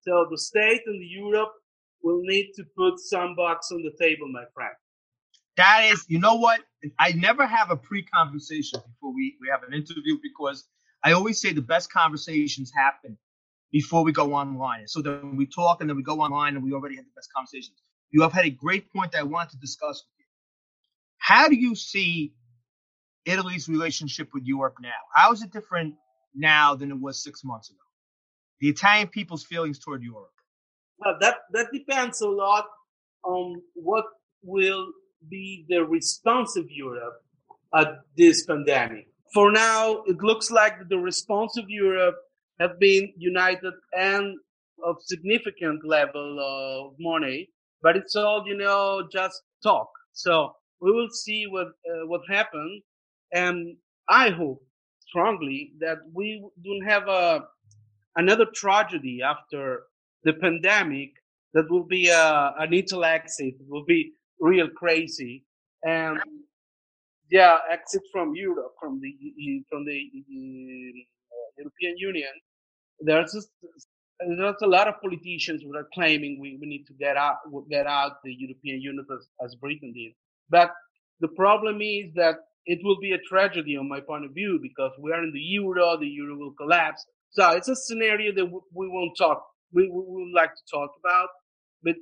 So 0.00 0.26
the 0.28 0.38
state 0.38 0.82
and 0.86 1.00
the 1.00 1.06
Europe 1.06 1.52
will 2.02 2.22
need 2.22 2.50
to 2.56 2.64
put 2.76 2.98
some 2.98 3.36
bucks 3.36 3.70
on 3.70 3.82
the 3.82 3.94
table, 4.04 4.28
my 4.32 4.46
friend. 4.54 4.74
That 5.56 5.88
is, 5.92 6.04
you 6.08 6.18
know 6.18 6.34
what? 6.34 6.60
I 6.98 7.12
never 7.12 7.46
have 7.46 7.70
a 7.70 7.76
pre-conversation 7.76 8.80
before 8.86 9.14
we, 9.14 9.36
we 9.40 9.48
have 9.50 9.62
an 9.62 9.72
interview 9.72 10.18
because 10.22 10.64
I 11.02 11.12
always 11.12 11.40
say 11.40 11.52
the 11.52 11.62
best 11.62 11.92
conversations 11.92 12.72
happen 12.74 13.16
before 13.70 14.04
we 14.04 14.12
go 14.12 14.34
online. 14.34 14.88
So 14.88 15.00
then 15.00 15.36
we 15.36 15.46
talk 15.46 15.80
and 15.80 15.88
then 15.88 15.96
we 15.96 16.02
go 16.02 16.20
online 16.20 16.56
and 16.56 16.64
we 16.64 16.72
already 16.72 16.96
have 16.96 17.04
the 17.04 17.10
best 17.14 17.28
conversations. 17.34 17.76
You 18.10 18.22
have 18.22 18.32
had 18.32 18.44
a 18.44 18.50
great 18.50 18.92
point 18.92 19.12
that 19.12 19.20
I 19.20 19.24
want 19.24 19.50
to 19.50 19.56
discuss 19.58 20.04
with 20.04 20.18
you. 20.18 20.26
How 21.18 21.48
do 21.48 21.56
you 21.56 21.74
see 21.74 22.34
Italy's 23.24 23.68
relationship 23.68 24.28
with 24.34 24.44
Europe 24.44 24.76
now? 24.80 24.90
How 25.14 25.32
is 25.32 25.42
it 25.42 25.52
different 25.52 25.94
now 26.34 26.74
than 26.74 26.90
it 26.90 27.00
was 27.00 27.22
six 27.22 27.44
months 27.44 27.70
ago? 27.70 27.78
The 28.60 28.68
Italian 28.68 29.08
people's 29.08 29.44
feelings 29.44 29.78
toward 29.78 30.02
Europe. 30.02 30.30
Well, 30.98 31.16
that 31.20 31.38
that 31.52 31.68
depends 31.72 32.20
a 32.20 32.28
lot 32.28 32.66
on 33.24 33.60
what 33.74 34.04
will 34.42 34.86
be 35.30 35.64
the 35.68 35.84
response 35.84 36.56
of 36.56 36.66
Europe 36.70 37.22
at 37.74 38.00
this 38.16 38.44
pandemic. 38.46 39.08
For 39.32 39.50
now, 39.50 40.02
it 40.06 40.22
looks 40.22 40.50
like 40.50 40.88
the 40.88 40.98
response 40.98 41.56
of 41.56 41.68
Europe 41.68 42.16
have 42.60 42.78
been 42.78 43.12
united 43.16 43.74
and 43.96 44.36
of 44.84 44.96
significant 45.02 45.84
level 45.84 46.38
of 46.40 46.94
money 46.98 47.48
but 47.84 47.96
it's 47.96 48.16
all 48.16 48.42
you 48.46 48.56
know 48.56 49.06
just 49.12 49.42
talk. 49.62 49.88
So 50.14 50.56
we 50.80 50.90
will 50.90 51.10
see 51.10 51.46
what 51.46 51.68
uh, 51.90 52.06
what 52.06 52.22
happens, 52.28 52.82
and 53.32 53.76
I 54.08 54.30
hope 54.30 54.60
strongly 55.06 55.72
that 55.80 55.98
we 56.12 56.42
don't 56.64 56.86
have 56.88 57.06
a 57.06 57.42
another 58.16 58.46
tragedy 58.62 59.20
after 59.22 59.82
the 60.24 60.32
pandemic 60.32 61.10
that 61.52 61.70
will 61.70 61.84
be 61.84 62.08
a, 62.08 62.54
an 62.58 62.72
Italy 62.72 63.06
exit. 63.06 63.54
It 63.60 63.68
will 63.68 63.84
be 63.84 64.12
real 64.40 64.68
crazy, 64.68 65.44
and 65.82 66.18
yeah, 67.30 67.58
exit 67.70 68.02
from 68.12 68.34
Europe, 68.34 68.74
from 68.80 69.00
the 69.00 69.64
from 69.70 69.84
the 69.84 70.10
uh, 70.14 71.50
European 71.58 71.96
Union. 71.98 72.32
There's 73.00 73.32
just 73.32 73.48
there's 74.20 74.62
a 74.62 74.66
lot 74.66 74.88
of 74.88 75.00
politicians 75.00 75.62
who 75.62 75.76
are 75.76 75.88
claiming 75.92 76.38
we, 76.40 76.56
we 76.60 76.66
need 76.66 76.84
to 76.86 76.94
get 76.94 77.16
out 77.16 77.36
get 77.70 77.86
out 77.86 78.12
the 78.22 78.32
European 78.32 78.80
Union 78.80 79.06
as, 79.12 79.26
as 79.44 79.54
Britain 79.56 79.92
did. 79.92 80.12
But 80.50 80.70
the 81.20 81.28
problem 81.28 81.80
is 81.80 82.12
that 82.14 82.36
it 82.66 82.78
will 82.82 82.98
be 82.98 83.12
a 83.12 83.18
tragedy 83.18 83.76
on 83.76 83.88
my 83.88 84.00
point 84.00 84.24
of 84.24 84.32
view 84.32 84.58
because 84.62 84.92
we 85.00 85.12
are 85.12 85.22
in 85.22 85.32
the 85.32 85.40
euro, 85.40 85.96
the 85.98 86.06
euro 86.06 86.36
will 86.36 86.52
collapse. 86.52 87.04
So 87.30 87.50
it's 87.50 87.68
a 87.68 87.76
scenario 87.76 88.32
that 88.34 88.46
we 88.46 88.88
won't 88.88 89.16
talk, 89.18 89.44
we, 89.72 89.88
we 89.88 90.02
would 90.06 90.32
like 90.34 90.54
to 90.54 90.62
talk 90.70 90.90
about. 91.04 91.28
But 91.84 91.96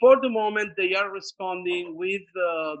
for 0.00 0.20
the 0.22 0.30
moment, 0.30 0.70
they 0.78 0.94
are 0.94 1.10
responding 1.12 1.96
with 1.96 2.22
uh, 2.50 2.76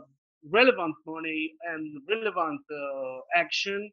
relevant 0.52 0.96
money 1.06 1.54
and 1.72 2.02
relevant 2.10 2.62
uh, 2.72 3.18
action. 3.36 3.92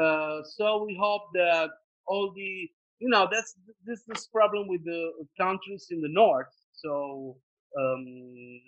Uh, 0.00 0.40
so 0.56 0.84
we 0.86 0.98
hope 1.00 1.22
that 1.34 1.70
all 2.08 2.32
the 2.36 2.68
you 3.00 3.10
know 3.10 3.28
that's 3.32 3.54
this 3.86 4.02
this 4.08 4.26
problem 4.28 4.68
with 4.68 4.84
the 4.84 5.12
countries 5.40 5.88
in 5.92 6.00
the 6.02 6.08
north 6.10 6.52
so 6.72 7.36
um, 7.78 8.04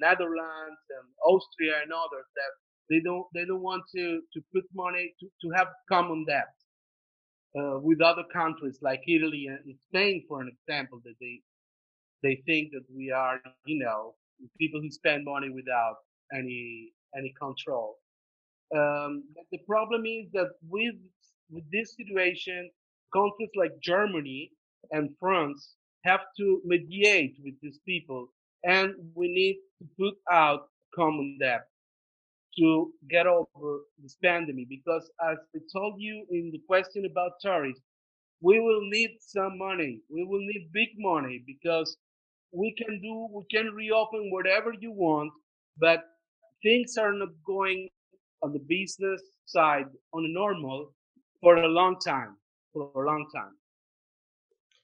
netherlands 0.00 0.83
and 0.99 1.09
austria 1.26 1.75
and 1.83 1.92
others 1.92 2.28
that 2.37 2.52
they 2.90 3.00
don't 3.04 3.26
they 3.35 3.45
don't 3.47 3.62
want 3.62 3.83
to 3.95 4.23
to 4.35 4.40
put 4.54 4.64
money 4.75 5.14
to, 5.21 5.26
to 5.42 5.50
have 5.56 5.68
common 5.90 6.25
debt 6.28 6.52
uh, 7.59 7.78
with 7.80 8.00
other 8.02 8.25
countries 8.33 8.78
like 8.83 9.00
italy 9.09 9.47
and 9.49 9.76
spain 9.88 10.25
for 10.28 10.40
an 10.42 10.50
example 10.56 11.00
that 11.04 11.14
they 11.21 11.40
they 12.26 12.42
think 12.47 12.73
that 12.73 12.87
we 12.99 13.12
are 13.12 13.40
you 13.66 13.78
know 13.85 14.14
people 14.59 14.80
who 14.80 14.90
spend 14.90 15.25
money 15.25 15.50
without 15.50 15.97
any 16.35 16.92
any 17.18 17.35
control 17.40 17.97
um, 18.76 19.25
the 19.52 19.59
problem 19.68 20.06
is 20.06 20.26
that 20.33 20.50
with 20.68 20.97
with 21.50 21.64
this 21.73 21.95
situation 21.97 22.71
countries 23.14 23.50
like 23.56 23.73
Germany 23.83 24.52
and 24.92 25.11
France 25.21 25.75
have 26.04 26.21
to 26.38 26.62
mediate 26.64 27.37
with 27.45 27.54
these 27.62 27.80
people 27.87 28.28
and 28.64 28.95
we 29.14 29.28
need 29.28 29.59
to 29.80 29.87
put 30.00 30.16
out 30.33 30.68
common 30.95 31.38
debt 31.40 31.66
to 32.59 32.92
get 33.11 33.26
over 33.26 33.80
this 34.02 34.16
pandemic 34.25 34.68
because 34.68 35.11
as 35.30 35.38
I 35.54 35.59
told 35.73 35.95
you 36.00 36.26
in 36.30 36.50
the 36.52 36.61
question 36.66 37.06
about 37.06 37.33
tariffs, 37.42 37.80
we 38.42 38.61
will 38.61 38.83
need 38.90 39.18
some 39.21 39.59
money. 39.59 40.00
We 40.11 40.25
will 40.25 40.40
need 40.40 40.71
big 40.73 40.90
money 40.99 41.42
because 41.47 41.97
we 42.57 42.75
can 42.75 43.01
do, 43.01 43.29
we 43.33 43.45
can 43.51 43.73
reopen 43.75 44.31
whatever 44.31 44.73
you 44.81 44.91
want, 44.91 45.31
but 45.79 46.05
things 46.63 46.97
are 46.97 47.13
not 47.13 47.29
going 47.47 47.89
on 48.43 48.53
the 48.53 48.61
business 48.61 49.23
side 49.45 49.87
on 50.13 50.25
a 50.25 50.29
normal 50.29 50.95
for 51.41 51.57
a 51.57 51.69
long 51.69 51.99
time 52.01 52.37
for 52.73 52.91
a 52.95 53.07
long 53.07 53.27
time. 53.35 53.53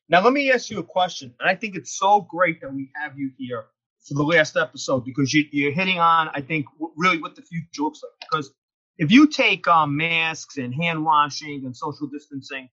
Now, 0.08 0.22
let 0.22 0.32
me 0.32 0.52
ask 0.52 0.70
you 0.70 0.78
a 0.78 0.84
question. 0.84 1.34
And 1.40 1.48
I 1.48 1.54
think 1.54 1.74
it's 1.74 1.96
so 1.98 2.20
great 2.20 2.60
that 2.60 2.72
we 2.72 2.90
have 3.02 3.18
you 3.18 3.30
here 3.38 3.64
for 4.06 4.14
the 4.14 4.22
last 4.22 4.56
episode 4.56 5.04
because 5.04 5.32
you, 5.32 5.68
are 5.68 5.72
hitting 5.72 5.98
on, 5.98 6.28
I 6.34 6.40
think, 6.40 6.66
really 6.96 7.20
what 7.20 7.36
the 7.36 7.42
future 7.42 7.82
looks 7.82 8.02
like. 8.02 8.28
Because 8.28 8.52
if 8.98 9.10
you 9.10 9.26
take 9.26 9.66
um, 9.68 9.96
masks 9.96 10.58
and 10.58 10.74
hand 10.74 11.04
washing 11.04 11.64
and 11.64 11.74
social 11.74 12.08
distancing, 12.08 12.68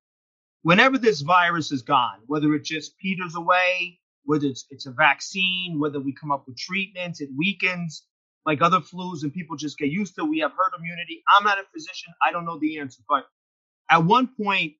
whenever 0.64 0.98
this 0.98 1.22
virus 1.22 1.72
is 1.72 1.82
gone, 1.82 2.20
whether 2.26 2.54
it 2.56 2.66
just 2.66 2.98
peters 2.98 3.36
away, 3.36 3.99
whether 4.30 4.48
it's, 4.48 4.68
it's 4.70 4.86
a 4.86 4.92
vaccine, 4.92 5.80
whether 5.80 6.00
we 6.00 6.14
come 6.14 6.32
up 6.32 6.46
with 6.48 6.58
treatments, 6.58 7.20
it 7.20 7.30
weakens 7.36 8.04
like 8.46 8.62
other 8.62 8.80
flus 8.80 9.24
and 9.24 9.34
people 9.34 9.58
just 9.58 9.80
get 9.80 9.90
used 9.90 10.16
to. 10.16 10.26
We 10.26 10.40
have 10.42 10.52
herd 10.52 10.78
immunity. 10.80 11.24
I'm 11.36 11.46
not 11.46 11.58
a 11.60 11.64
physician. 11.74 12.14
I 12.28 12.32
don't 12.32 12.46
know 12.46 12.60
the 12.60 12.80
answer, 12.80 13.02
but 13.10 13.26
at 13.90 14.06
one 14.06 14.30
point, 14.42 14.74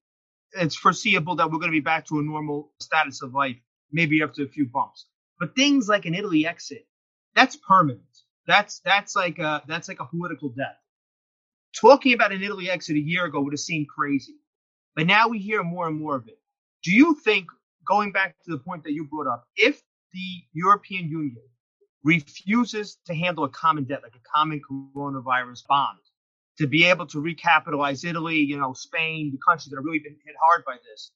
it's 0.54 0.76
foreseeable 0.76 1.38
that 1.38 1.48
we're 1.52 1.60
going 1.60 1.72
to 1.72 1.78
be 1.78 1.80
back 1.82 2.08
to 2.08 2.20
a 2.20 2.24
normal 2.24 2.72
status 2.80 3.24
of 3.24 3.34
life, 3.34 3.58
maybe 3.92 4.22
after 4.24 4.44
a 4.44 4.50
few 4.50 4.68
bumps. 4.68 5.08
But 5.40 5.56
things 5.56 5.90
like 5.90 6.06
an 6.06 6.16
Italy 6.16 6.46
exit, 6.48 6.88
that's 7.36 7.58
permanent. 7.58 8.04
That's 8.48 8.82
that's 8.86 9.16
like 9.16 9.40
a 9.40 9.64
that's 9.68 9.90
like 9.90 10.02
a 10.02 10.06
political 10.06 10.50
death. 10.50 10.78
Talking 11.82 12.14
about 12.14 12.34
an 12.34 12.44
Italy 12.44 12.70
exit 12.70 12.98
a 12.98 13.00
year 13.02 13.26
ago 13.26 13.42
would 13.42 13.54
have 13.54 13.60
seemed 13.60 13.88
crazy, 13.90 14.36
but 14.96 15.08
now 15.08 15.30
we 15.30 15.40
hear 15.40 15.64
more 15.64 15.88
and 15.88 16.00
more 16.00 16.16
of 16.16 16.28
it. 16.28 16.40
Do 16.84 16.92
you 16.92 17.16
think, 17.16 17.48
going 17.90 18.12
back 18.12 18.36
to 18.46 18.52
the 18.52 18.60
point 18.60 18.84
that 18.84 18.94
you 18.94 19.06
brought 19.06 19.28
up, 19.28 19.46
if 19.56 19.82
the 20.14 20.44
European 20.54 21.10
Union 21.10 21.44
refuses 22.04 22.98
to 23.06 23.14
handle 23.14 23.44
a 23.44 23.50
common 23.50 23.84
debt 23.84 24.02
like 24.04 24.16
a 24.16 24.30
common 24.36 24.62
coronavirus 24.62 25.66
bond, 25.68 25.98
to 26.58 26.68
be 26.68 26.86
able 26.86 27.06
to 27.08 27.18
recapitalize 27.18 28.06
Italy, 28.06 28.38
you 28.38 28.58
know, 28.58 28.74
Spain, 28.74 29.32
the 29.32 29.40
countries 29.48 29.70
that 29.70 29.78
have 29.78 29.86
really 29.86 30.00
been 30.00 30.16
hit 30.26 30.36
hard 30.42 30.64
by 30.66 30.76
this. 30.92 31.12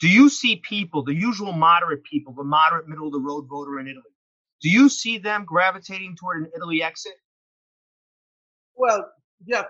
Do 0.00 0.08
you 0.08 0.28
see 0.28 0.56
people, 0.56 1.04
the 1.04 1.14
usual 1.14 1.52
moderate 1.52 2.02
people, 2.04 2.32
the 2.32 2.42
moderate 2.42 2.88
middle 2.88 3.06
of 3.06 3.12
the 3.12 3.20
road 3.20 3.46
voter 3.48 3.78
in 3.78 3.86
Italy, 3.86 4.02
do 4.60 4.68
you 4.68 4.88
see 4.88 5.18
them 5.18 5.44
gravitating 5.44 6.16
toward 6.18 6.42
an 6.42 6.50
Italy 6.56 6.82
exit? 6.82 7.12
Well, 8.74 9.10
yeah, 9.44 9.64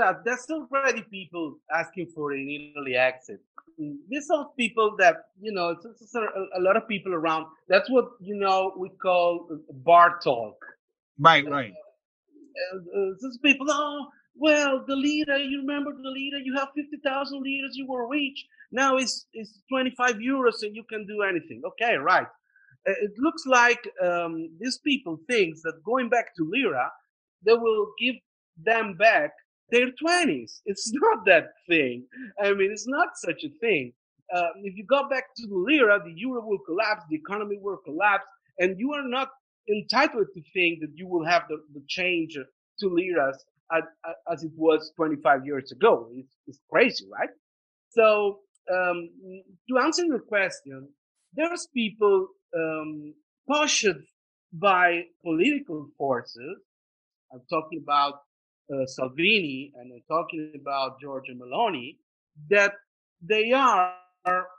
uh, 0.00 0.14
there's 0.24 0.46
already 0.50 1.02
people 1.02 1.58
asking 1.74 2.12
for 2.14 2.32
an 2.32 2.48
Italy 2.48 2.94
exit. 2.96 3.40
Mm, 3.80 3.96
these 4.08 4.30
are 4.30 4.48
people 4.56 4.94
that, 4.98 5.16
you 5.40 5.52
know, 5.52 5.70
it's, 5.70 5.84
it's 5.84 6.14
a, 6.14 6.26
a, 6.56 6.60
lot 6.60 6.76
of 6.76 6.86
people 6.88 7.12
around. 7.14 7.46
That's 7.68 7.90
what, 7.90 8.10
you 8.20 8.36
know, 8.36 8.72
we 8.76 8.90
call 8.90 9.48
bar 9.84 10.20
talk. 10.22 10.56
Right, 11.18 11.48
right. 11.48 11.72
Uh, 12.72 12.76
uh, 12.76 13.10
these 13.20 13.38
people, 13.38 13.66
oh, 13.70 14.06
well, 14.36 14.84
the 14.86 14.96
lira, 14.96 15.38
you 15.38 15.60
remember 15.60 15.92
the 15.92 16.08
lira, 16.08 16.40
you 16.42 16.54
have 16.56 16.68
50,000 16.74 17.42
liras, 17.42 17.76
you 17.76 17.86
were 17.86 18.08
rich. 18.08 18.46
Now 18.70 18.96
it's, 18.96 19.26
it's 19.32 19.60
25 19.68 20.16
euros 20.16 20.62
and 20.62 20.74
you 20.74 20.84
can 20.84 21.06
do 21.06 21.22
anything. 21.22 21.62
Okay, 21.64 21.94
right. 21.96 22.26
Uh, 22.86 22.92
it 23.00 23.12
looks 23.18 23.44
like 23.46 23.88
um, 24.02 24.50
these 24.60 24.78
people 24.78 25.18
think 25.28 25.56
that 25.62 25.82
going 25.84 26.08
back 26.08 26.34
to 26.36 26.48
lira, 26.48 26.90
they 27.44 27.54
will 27.54 27.88
give 28.00 28.16
them 28.62 28.94
back 28.94 29.32
their 29.70 29.88
20s. 29.88 30.60
It's 30.66 30.92
not 30.94 31.24
that 31.26 31.48
thing. 31.68 32.06
I 32.42 32.52
mean, 32.52 32.70
it's 32.72 32.88
not 32.88 33.08
such 33.16 33.44
a 33.44 33.50
thing. 33.60 33.92
Uh, 34.34 34.48
if 34.62 34.76
you 34.76 34.84
go 34.86 35.08
back 35.08 35.24
to 35.36 35.46
the 35.46 35.54
lira, 35.54 36.00
the 36.04 36.12
euro 36.16 36.44
will 36.44 36.58
collapse, 36.66 37.04
the 37.10 37.16
economy 37.16 37.58
will 37.60 37.78
collapse, 37.84 38.24
and 38.58 38.78
you 38.78 38.92
are 38.92 39.06
not 39.06 39.28
entitled 39.68 40.26
to 40.34 40.42
think 40.52 40.80
that 40.80 40.90
you 40.94 41.06
will 41.06 41.24
have 41.24 41.42
the, 41.48 41.58
the 41.74 41.82
change 41.88 42.36
to 42.80 42.88
liras 42.88 43.44
as, 43.72 43.82
as, 44.30 44.42
it 44.44 44.52
was 44.56 44.92
25 44.96 45.46
years 45.46 45.72
ago. 45.72 46.08
It's, 46.14 46.36
it's 46.46 46.60
crazy, 46.70 47.06
right? 47.12 47.28
So, 47.90 48.40
um, 48.72 49.10
to 49.70 49.78
answer 49.78 50.04
your 50.04 50.20
question, 50.20 50.88
there's 51.34 51.68
people 51.74 52.28
um, 52.56 53.14
pushed 53.50 53.86
by 54.52 55.02
political 55.24 55.88
forces. 55.98 56.56
I'm 57.32 57.42
talking 57.50 57.80
about 57.82 58.20
uh, 58.72 58.86
Salvini 58.86 59.72
and 59.76 59.92
talking 60.08 60.52
about 60.60 61.00
Giorgia 61.00 61.34
Meloni 61.36 61.96
that 62.50 62.74
they 63.22 63.52
are, 63.52 63.94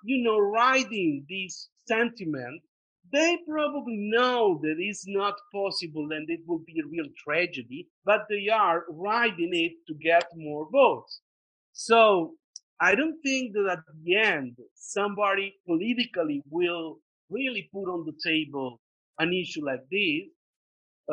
you 0.03 0.23
know, 0.23 0.39
riding 0.39 1.25
this 1.29 1.69
sentiment. 1.87 2.61
They 3.13 3.37
probably 3.47 3.97
know 3.97 4.59
that 4.63 4.75
it's 4.79 5.05
not 5.07 5.35
possible 5.53 6.07
and 6.11 6.29
it 6.29 6.41
will 6.47 6.63
be 6.65 6.79
a 6.79 6.87
real 6.89 7.09
tragedy, 7.23 7.87
but 8.03 8.21
they 8.29 8.49
are 8.49 8.83
riding 8.89 9.51
it 9.53 9.73
to 9.87 9.93
get 9.93 10.25
more 10.35 10.67
votes. 10.71 11.21
So 11.71 12.33
I 12.81 12.95
don't 12.95 13.21
think 13.21 13.53
that 13.53 13.69
at 13.71 13.79
the 14.03 14.17
end 14.17 14.57
somebody 14.73 15.55
politically 15.67 16.41
will 16.49 16.97
really 17.29 17.69
put 17.71 17.89
on 17.91 18.05
the 18.05 18.13
table 18.23 18.79
an 19.19 19.33
issue 19.33 19.65
like 19.65 19.83
this. 19.91 20.29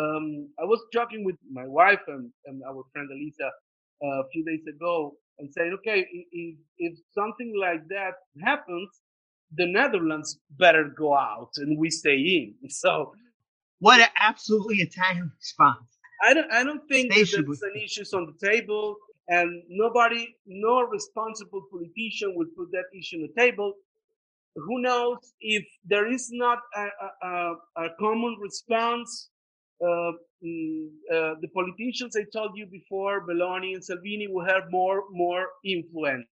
Um, 0.01 0.49
I 0.61 0.65
was 0.65 0.81
talking 0.95 1.25
with 1.25 1.37
my 1.51 1.67
wife 1.67 2.01
and, 2.09 2.31
and 2.47 2.63
our 2.69 2.85
friend 2.93 3.09
Elisa 3.13 3.47
uh, 4.05 4.23
a 4.23 4.29
few 4.33 4.45
days 4.45 4.63
ago 4.69 5.15
and 5.39 5.53
saying, 5.53 5.77
okay, 5.81 6.07
if, 6.33 6.57
if 6.79 6.99
something 7.15 7.55
like 7.61 7.87
that 7.89 8.13
happens, 8.45 8.89
the 9.55 9.67
Netherlands 9.67 10.39
better 10.59 10.85
go 10.99 11.15
out 11.17 11.51
and 11.59 11.79
we 11.79 11.91
stay 11.91 12.17
in. 12.19 12.55
So, 12.71 13.13
what 13.81 14.01
an 14.01 14.09
absolutely 14.19 14.77
Italian 14.79 15.33
response. 15.39 15.99
I 16.25 16.35
don't, 16.35 16.53
I 16.53 16.65
don't 16.65 16.87
think 16.89 17.13
there's 17.15 17.35
an 17.35 17.73
issue 17.85 18.05
on 18.15 18.27
the 18.41 18.49
table 18.49 18.97
and 19.29 19.63
nobody, 19.69 20.37
no 20.47 20.83
responsible 20.83 21.63
politician 21.73 22.35
will 22.37 22.49
put 22.57 22.71
that 22.73 22.85
issue 22.99 23.19
on 23.19 23.29
the 23.35 23.41
table 23.43 23.75
who 24.57 24.83
knows 24.83 25.19
if 25.41 25.65
there 25.87 26.11
is 26.13 26.29
not 26.33 26.59
a, 26.77 26.87
a, 27.27 27.55
a 27.85 27.89
common 28.01 28.37
response. 28.41 29.31
Uh, 29.83 30.13
mm, 30.45 30.89
uh, 31.13 31.35
the 31.43 31.49
politicians 31.55 32.17
I 32.17 32.25
told 32.33 32.53
you 32.57 32.67
before, 32.67 33.27
Meloni 33.27 33.75
and 33.75 33.85
Salvini, 33.85 34.29
will 34.29 34.47
have 34.47 34.65
more 34.71 35.05
more 35.13 35.47
influence, 35.65 36.29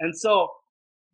and 0.00 0.16
so, 0.16 0.50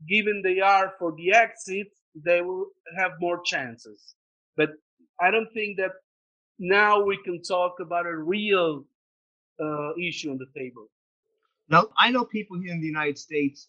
given 0.09 0.43
they 0.45 0.61
are 0.61 0.95
for 0.99 1.15
the 1.17 1.33
exit, 1.35 1.89
they 2.15 2.43
will 2.43 2.69
have 2.99 3.13
more 3.21 3.43
chances. 3.45 4.15
But 4.57 4.71
I 5.21 5.31
don't 5.31 5.53
think 5.55 5.79
that 5.79 5.93
now 6.59 7.03
we 7.05 7.19
can 7.25 7.43
talk 7.43 7.77
about 7.81 8.07
a 8.07 8.17
real 8.17 8.85
uh, 9.63 9.93
issue 9.97 10.31
on 10.33 10.39
the 10.39 10.49
table. 10.59 10.89
Now, 11.69 11.87
I 11.99 12.11
know 12.11 12.25
people 12.25 12.61
here 12.61 12.73
in 12.75 12.81
the 12.81 12.87
United 12.89 13.19
States 13.19 13.69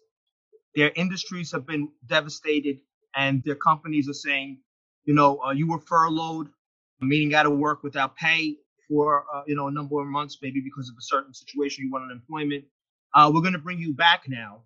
their 0.75 0.91
industries 0.95 1.51
have 1.53 1.65
been 1.67 1.89
devastated, 2.07 2.79
and 3.15 3.43
their 3.43 3.55
companies 3.55 4.09
are 4.09 4.13
saying, 4.13 4.59
you 5.05 5.13
know, 5.15 5.39
uh, 5.45 5.51
you 5.51 5.67
were 5.67 5.79
furloughed, 5.81 6.49
meaning 7.01 7.33
out 7.35 7.45
of 7.45 7.53
work 7.57 7.83
without 7.83 8.15
pay 8.15 8.57
for 8.87 9.25
uh, 9.33 9.41
you 9.47 9.55
know 9.55 9.67
a 9.67 9.71
number 9.71 9.99
of 10.01 10.07
months, 10.07 10.37
maybe 10.41 10.61
because 10.63 10.89
of 10.89 10.95
a 10.97 11.01
certain 11.01 11.33
situation 11.33 11.85
you 11.85 11.91
want 11.91 12.05
unemployment. 12.05 12.65
Uh, 13.13 13.31
we're 13.33 13.41
going 13.41 13.53
to 13.53 13.59
bring 13.59 13.79
you 13.79 13.93
back 13.93 14.23
now, 14.27 14.61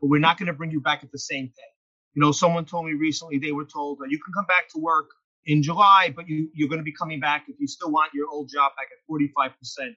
but 0.00 0.08
we're 0.08 0.20
not 0.20 0.38
going 0.38 0.46
to 0.46 0.52
bring 0.52 0.70
you 0.70 0.80
back 0.80 1.02
at 1.02 1.10
the 1.10 1.18
same 1.18 1.46
pay. 1.48 1.72
You 2.14 2.22
know, 2.22 2.32
someone 2.32 2.64
told 2.64 2.86
me 2.86 2.92
recently 2.92 3.38
they 3.38 3.52
were 3.52 3.64
told 3.64 3.98
that 3.98 4.10
you 4.10 4.20
can 4.22 4.32
come 4.32 4.46
back 4.46 4.68
to 4.70 4.78
work 4.78 5.10
in 5.46 5.62
July, 5.62 6.12
but 6.14 6.28
you, 6.28 6.48
you're 6.54 6.68
going 6.68 6.78
to 6.78 6.84
be 6.84 6.92
coming 6.92 7.20
back 7.20 7.46
if 7.48 7.56
you 7.58 7.66
still 7.66 7.90
want 7.90 8.12
your 8.14 8.28
old 8.28 8.50
job 8.52 8.72
back 8.76 8.88
at 8.92 9.10
45% 9.10 9.94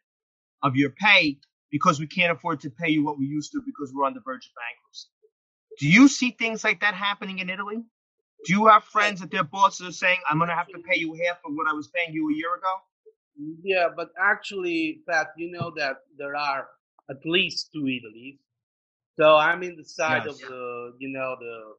of 0.63 0.75
your 0.75 0.89
pay 0.91 1.37
because 1.71 1.99
we 1.99 2.07
can't 2.07 2.31
afford 2.31 2.61
to 2.61 2.69
pay 2.69 2.89
you 2.89 3.03
what 3.03 3.19
we 3.19 3.25
used 3.25 3.51
to 3.51 3.61
because 3.65 3.93
we're 3.93 4.05
on 4.05 4.13
the 4.13 4.21
verge 4.21 4.45
of 4.45 4.51
bankruptcy. 4.55 5.09
Do 5.79 5.87
you 5.87 6.07
see 6.07 6.31
things 6.31 6.63
like 6.63 6.81
that 6.81 6.95
happening 6.95 7.39
in 7.39 7.49
Italy? 7.49 7.83
Do 8.47 8.53
you 8.53 8.67
have 8.67 8.85
friends 8.85 9.19
that 9.19 9.29
their 9.29 9.43
bosses 9.43 9.87
are 9.89 9.91
saying, 9.91 10.19
I'm 10.29 10.37
going 10.37 10.49
to 10.49 10.55
have 10.55 10.69
to 10.69 10.79
pay 10.89 10.97
you 10.97 11.13
half 11.25 11.39
of 11.45 11.51
what 11.53 11.67
I 11.69 11.73
was 11.73 11.89
paying 11.89 12.13
you 12.13 12.29
a 12.29 12.33
year 12.33 12.55
ago? 12.55 12.73
Yeah, 13.61 13.87
but 13.93 14.11
actually, 14.17 15.01
Pat, 15.07 15.27
you 15.35 15.51
know 15.51 15.73
that 15.75 15.97
there 16.17 16.33
are 16.33 16.67
at 17.09 17.17
least 17.25 17.71
two 17.73 17.85
Italies. 17.85 18.39
So 19.19 19.35
I'm 19.35 19.63
in 19.63 19.75
the 19.75 19.83
side 19.83 20.23
yes. 20.25 20.35
of 20.35 20.39
the, 20.47 20.93
you 20.97 21.09
know, 21.09 21.35
the 21.37 21.73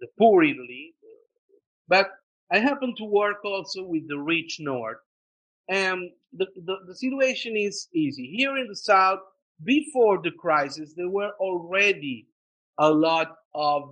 the 0.00 0.08
poor 0.18 0.42
Italy. 0.42 0.94
But 1.86 2.08
I 2.50 2.58
happen 2.58 2.94
to 2.96 3.04
work 3.04 3.44
also 3.44 3.84
with 3.84 4.08
the 4.08 4.18
rich 4.18 4.56
North. 4.58 4.98
And 5.68 6.10
the, 6.32 6.46
the, 6.56 6.76
the 6.88 6.96
situation 6.96 7.56
is 7.56 7.88
easy. 7.94 8.34
Here 8.36 8.56
in 8.56 8.66
the 8.66 8.76
South, 8.76 9.20
before 9.62 10.20
the 10.20 10.32
crisis, 10.32 10.92
there 10.96 11.08
were 11.08 11.30
already 11.38 12.26
a 12.78 12.90
lot 12.90 13.36
of 13.54 13.82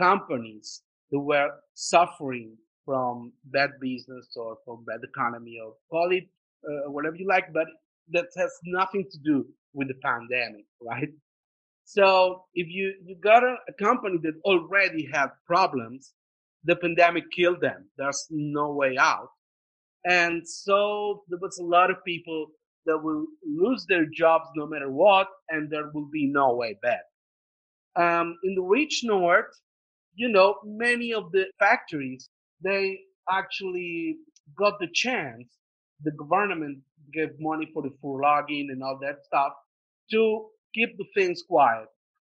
companies 0.00 0.80
that 1.14 1.20
were 1.20 1.50
suffering 1.74 2.56
from 2.84 3.32
bad 3.44 3.70
business 3.80 4.26
or 4.36 4.56
from 4.64 4.84
bad 4.84 5.00
economy 5.04 5.58
or 5.64 5.74
call 5.90 6.10
it 6.10 6.24
uh, 6.68 6.90
whatever 6.90 7.14
you 7.16 7.26
like, 7.28 7.52
but 7.52 7.66
that 8.10 8.26
has 8.36 8.50
nothing 8.64 9.04
to 9.12 9.18
do 9.24 9.46
with 9.72 9.88
the 9.88 9.94
pandemic, 10.02 10.64
right? 10.82 11.08
So 11.84 12.44
if 12.54 12.66
you, 12.68 12.94
you 13.04 13.16
got 13.22 13.44
a, 13.44 13.54
a 13.68 13.72
company 13.84 14.18
that 14.22 14.34
already 14.44 15.08
had 15.12 15.28
problems, 15.46 16.12
the 16.64 16.74
pandemic 16.74 17.24
killed 17.30 17.60
them. 17.60 17.88
There's 17.96 18.26
no 18.30 18.72
way 18.72 18.96
out. 18.98 19.28
And 20.04 20.42
so 20.48 21.22
there 21.28 21.38
was 21.40 21.58
a 21.58 21.64
lot 21.64 21.90
of 21.90 22.04
people 22.04 22.46
that 22.86 22.98
will 22.98 23.26
lose 23.46 23.86
their 23.88 24.06
jobs 24.06 24.46
no 24.56 24.66
matter 24.66 24.90
what, 24.90 25.28
and 25.48 25.70
there 25.70 25.90
will 25.94 26.08
be 26.10 26.26
no 26.26 26.54
way 26.54 26.76
back. 26.82 27.04
Um, 27.96 28.34
in 28.42 28.54
the 28.56 28.62
rich 28.62 29.02
north, 29.04 29.54
you 30.14 30.28
know, 30.28 30.56
many 30.64 31.12
of 31.14 31.32
the 31.32 31.46
factories, 31.58 32.28
they 32.62 33.00
actually 33.30 34.16
got 34.56 34.78
the 34.80 34.88
chance. 34.92 35.48
The 36.04 36.12
government 36.12 36.78
gave 37.12 37.30
money 37.40 37.70
for 37.72 37.82
the 37.82 37.90
furloughing 38.02 38.70
and 38.70 38.82
all 38.82 38.98
that 39.02 39.24
stuff. 39.24 39.52
to 40.10 40.46
keep 40.74 40.96
the 40.98 41.04
things 41.14 41.42
quiet. 41.48 41.86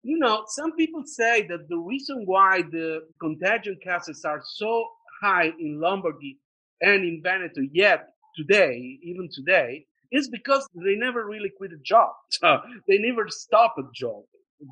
You 0.04 0.18
know, 0.20 0.46
some 0.48 0.74
people 0.76 1.04
say 1.06 1.46
that 1.48 1.68
the 1.70 1.78
reason 1.78 2.24
why 2.26 2.62
the 2.64 3.08
contagion 3.22 3.78
cases 3.84 4.24
are 4.26 4.42
so 4.46 4.88
high 5.22 5.52
in 5.60 5.80
Lombardy 5.82 6.40
and 6.82 7.04
in 7.04 7.22
Veneto 7.24 7.62
yet 7.74 8.10
today, 8.36 9.00
even 9.04 9.30
today, 9.34 9.86
is 10.12 10.30
because 10.30 10.68
they 10.76 10.96
never 10.96 11.26
really 11.26 11.52
quit 11.58 11.72
a 11.74 11.78
job. 11.84 12.12
So 12.32 12.62
they 12.88 12.98
never 13.00 13.28
stop 13.30 13.76
a 13.78 13.84
job, 13.94 14.24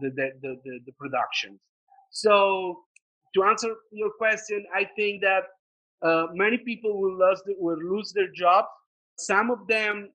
the, 0.02 0.10
the, 0.10 0.32
the, 0.42 0.56
the, 0.64 0.80
the 0.88 0.92
productions. 0.94 1.60
So 2.12 2.82
to 3.38 3.44
answer 3.44 3.76
your 3.92 4.12
question, 4.18 4.66
I 4.76 4.86
think 4.96 5.22
that 5.22 5.44
uh, 6.02 6.28
many 6.34 6.58
people 6.58 7.00
will 7.00 7.18
lose, 7.18 7.42
will 7.60 7.78
lose 7.78 8.12
their 8.14 8.32
jobs. 8.32 8.68
Some 9.18 9.52
of 9.52 9.68
them 9.68 10.10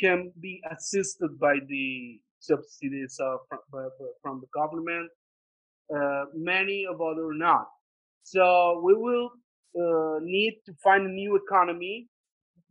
can 0.00 0.32
be 0.40 0.60
assisted 0.72 1.38
by 1.38 1.56
the 1.68 2.20
subsidies 2.40 3.18
uh, 3.22 3.36
from, 3.48 3.90
from, 4.22 4.40
the 4.40 4.46
government. 4.54 5.10
Uh, 5.94 6.24
many 6.34 6.86
of 6.86 7.00
other 7.00 7.34
not. 7.34 7.66
So 8.22 8.80
we 8.84 8.94
will 8.94 9.30
uh, 9.78 10.18
need 10.22 10.60
to 10.66 10.72
find 10.82 11.06
a 11.06 11.10
new 11.10 11.36
economy, 11.36 12.06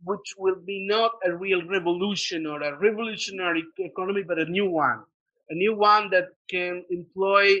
which 0.04 0.34
will 0.38 0.60
be 0.64 0.86
not 0.88 1.12
a 1.24 1.34
real 1.34 1.66
revolution 1.66 2.46
or 2.46 2.62
a 2.62 2.78
revolutionary 2.78 3.64
economy, 3.78 4.22
but 4.26 4.38
a 4.38 4.46
new 4.46 4.68
one, 4.68 5.02
a 5.50 5.54
new 5.54 5.74
one 5.74 6.10
that 6.10 6.28
can 6.48 6.84
employ 6.90 7.60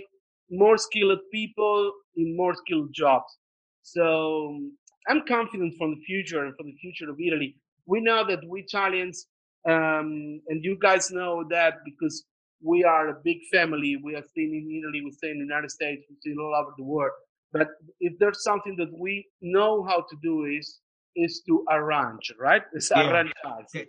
more 0.50 0.76
skilled 0.76 1.20
people 1.32 1.92
in 2.16 2.36
more 2.36 2.54
skilled 2.54 2.90
jobs. 2.92 3.38
So 3.82 4.60
I'm 5.08 5.22
confident 5.26 5.74
for 5.78 5.88
the 5.88 6.00
future 6.06 6.44
and 6.44 6.54
for 6.56 6.64
the 6.64 6.74
future 6.80 7.10
of 7.10 7.16
Italy. 7.20 7.56
We 7.86 8.00
know 8.00 8.26
that 8.26 8.40
we 8.46 8.62
Italians, 8.62 9.26
um, 9.68 10.40
and 10.48 10.62
you 10.62 10.76
guys 10.80 11.10
know 11.10 11.44
that 11.50 11.74
because 11.84 12.24
we 12.62 12.84
are 12.84 13.08
a 13.08 13.14
big 13.24 13.38
family. 13.52 13.96
We 14.02 14.14
are 14.14 14.24
staying 14.30 14.54
in 14.54 14.82
Italy, 14.82 15.02
we've 15.04 15.14
stay 15.14 15.30
in 15.30 15.38
the 15.38 15.44
United 15.44 15.70
States, 15.70 16.04
we've 16.08 16.18
stay 16.20 16.34
all 16.38 16.54
over 16.54 16.72
the 16.76 16.84
world. 16.84 17.12
But 17.52 17.68
if 18.00 18.18
there's 18.18 18.44
something 18.44 18.76
that 18.76 18.92
we 18.96 19.26
know 19.40 19.82
how 19.82 20.04
to 20.08 20.16
do 20.22 20.44
is 20.44 20.78
is 21.16 21.42
to 21.48 21.64
arrange, 21.68 22.32
right? 22.38 22.62
It's 22.72 22.90
yeah. 22.90 23.10
arrange. 23.10 23.32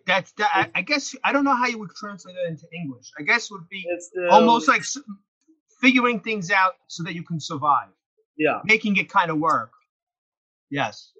That's 0.08 0.32
that. 0.34 0.50
I, 0.54 0.80
I, 0.80 0.82
guess 0.82 1.16
I 1.24 1.32
don't 1.32 1.44
know 1.44 1.54
how 1.54 1.68
you 1.68 1.78
would 1.78 1.92
translate 2.00 2.36
that 2.36 2.50
into 2.50 2.66
English. 2.74 3.12
I 3.20 3.22
guess 3.22 3.52
would 3.52 3.70
be 3.70 3.86
the, 4.16 4.30
almost 4.32 4.68
like 4.68 4.84
figuring 5.82 6.20
things 6.20 6.52
out 6.52 6.74
so 6.88 7.04
that 7.04 7.16
you 7.16 7.24
can 7.24 7.40
survive. 7.40 7.90
Yeah, 8.38 8.60
making 8.64 8.98
it 8.98 9.10
kind 9.10 9.32
of 9.32 9.40
work. 9.40 9.72
Yes. 10.70 11.12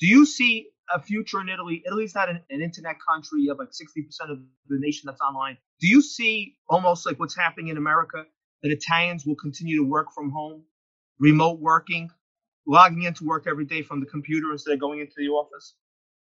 Do 0.00 0.06
you 0.06 0.26
see 0.26 0.68
a 0.92 1.00
future 1.00 1.40
in 1.40 1.48
Italy? 1.48 1.82
Italy's 1.86 2.14
not 2.14 2.28
an, 2.28 2.40
an 2.50 2.60
internet 2.60 2.96
country. 3.00 3.42
You 3.42 3.50
have 3.50 3.58
like 3.58 3.70
60% 3.70 4.30
of 4.30 4.38
the 4.68 4.78
nation 4.78 5.06
that's 5.06 5.20
online. 5.20 5.56
Do 5.80 5.88
you 5.88 6.02
see 6.02 6.56
almost 6.68 7.06
like 7.06 7.18
what's 7.20 7.36
happening 7.36 7.68
in 7.68 7.76
America 7.76 8.24
that 8.62 8.72
Italians 8.72 9.24
will 9.24 9.36
continue 9.36 9.78
to 9.78 9.88
work 9.88 10.08
from 10.12 10.30
home, 10.30 10.62
remote 11.20 11.60
working, 11.60 12.10
logging 12.66 13.02
into 13.02 13.24
work 13.24 13.46
every 13.46 13.64
day 13.64 13.82
from 13.82 14.00
the 14.00 14.06
computer 14.06 14.50
instead 14.50 14.74
of 14.74 14.80
going 14.80 15.00
into 15.00 15.14
the 15.16 15.28
office? 15.28 15.74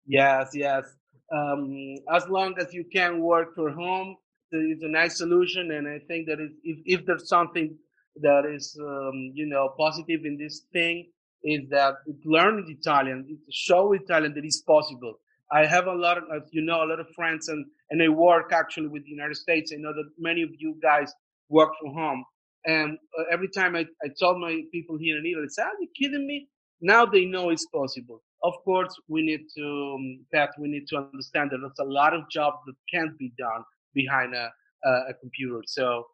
Yes, 0.07 0.51
yes. 0.55 0.85
Um, 1.33 1.95
as 2.13 2.29
long 2.29 2.57
as 2.59 2.75
you 2.75 2.85
can 2.85 3.21
work 3.21 3.55
from 3.55 3.75
home, 3.75 4.17
it's 4.53 4.83
a 4.83 4.89
nice 4.89 5.19
solution. 5.19 5.73
And 5.73 5.89
I 5.89 5.99
think 6.09 6.27
that 6.27 6.39
if, 6.41 6.79
if 6.85 7.07
there's 7.07 7.29
something 7.29 7.77
that 8.17 8.45
is, 8.45 8.77
um, 8.81 9.33
you 9.35 9.47
know, 9.47 9.75
positive 9.79 10.25
in 10.25 10.37
this 10.37 10.67
thing, 10.73 11.07
is 11.43 11.69
that 11.71 11.95
it 12.07 12.17
learn 12.25 12.65
Italian, 12.69 13.25
it 13.29 13.39
show 13.51 13.93
Italian 13.93 14.35
that 14.35 14.45
it's 14.45 14.61
possible. 14.63 15.15
I 15.53 15.67
have 15.67 15.87
a 15.87 15.95
lot 15.95 16.19
of, 16.19 16.43
you 16.53 16.63
know, 16.63 16.85
a 16.85 16.87
lot 16.87 17.01
of 17.01 17.07
friends 17.17 17.49
and, 17.49 17.65
and 17.91 18.03
I 18.03 18.09
work 18.09 18.53
actually 18.53 18.89
with 18.89 19.05
the 19.05 19.11
United 19.11 19.37
States. 19.37 19.73
I 19.75 19.79
know 19.79 19.93
that 19.93 20.09
many 20.19 20.43
of 20.43 20.51
you 20.59 20.77
guys 20.83 21.13
work 21.49 21.71
from 21.81 21.95
home. 21.95 22.25
And 22.67 22.99
uh, 23.19 23.25
every 23.33 23.49
time 23.49 23.75
I, 23.75 23.87
I 24.05 24.09
told 24.21 24.39
my 24.39 24.61
people 24.71 24.99
here 24.99 25.19
in 25.19 25.25
Italy, 25.27 25.47
say, 25.49 25.63
are 25.63 25.81
you 25.81 25.89
kidding 25.99 26.27
me? 26.27 26.47
Now 26.83 27.07
they 27.07 27.25
know 27.25 27.51
it's 27.51 27.67
possible. 27.75 28.23
Of 28.43 28.55
course, 28.65 28.95
we 29.09 29.23
need 29.23 29.41
to, 29.57 29.95
um, 29.95 30.25
Pat, 30.33 30.51
we 30.59 30.69
need 30.69 30.87
to 30.89 30.97
understand 30.97 31.51
that 31.51 31.59
there's 31.59 31.89
a 31.89 31.91
lot 31.91 32.15
of 32.15 32.23
jobs 32.31 32.59
that 32.67 32.75
can't 32.93 33.17
be 33.19 33.33
done 33.39 33.65
behind 33.95 34.35
a, 34.35 34.51
a, 34.85 35.15
computer. 35.21 35.63
So 35.67 36.07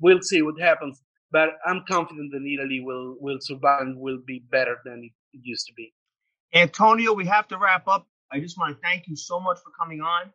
we'll 0.00 0.22
see 0.22 0.42
what 0.42 0.60
happens 0.60 1.02
but 1.32 1.50
I'm 1.66 1.84
confident 1.88 2.32
that 2.32 2.42
Italy 2.42 2.80
will 2.80 3.16
will 3.20 3.38
survive 3.40 3.82
and 3.82 3.98
will 3.98 4.18
be 4.26 4.42
better 4.50 4.78
than 4.84 5.10
it 5.32 5.40
used 5.42 5.66
to 5.66 5.72
be. 5.74 5.92
Antonio, 6.54 7.12
we 7.12 7.26
have 7.26 7.46
to 7.48 7.58
wrap 7.58 7.86
up. 7.86 8.06
I 8.32 8.40
just 8.40 8.58
want 8.58 8.76
to 8.76 8.80
thank 8.82 9.06
you 9.06 9.16
so 9.16 9.38
much 9.38 9.58
for 9.58 9.70
coming 9.78 10.00
on. 10.00 10.32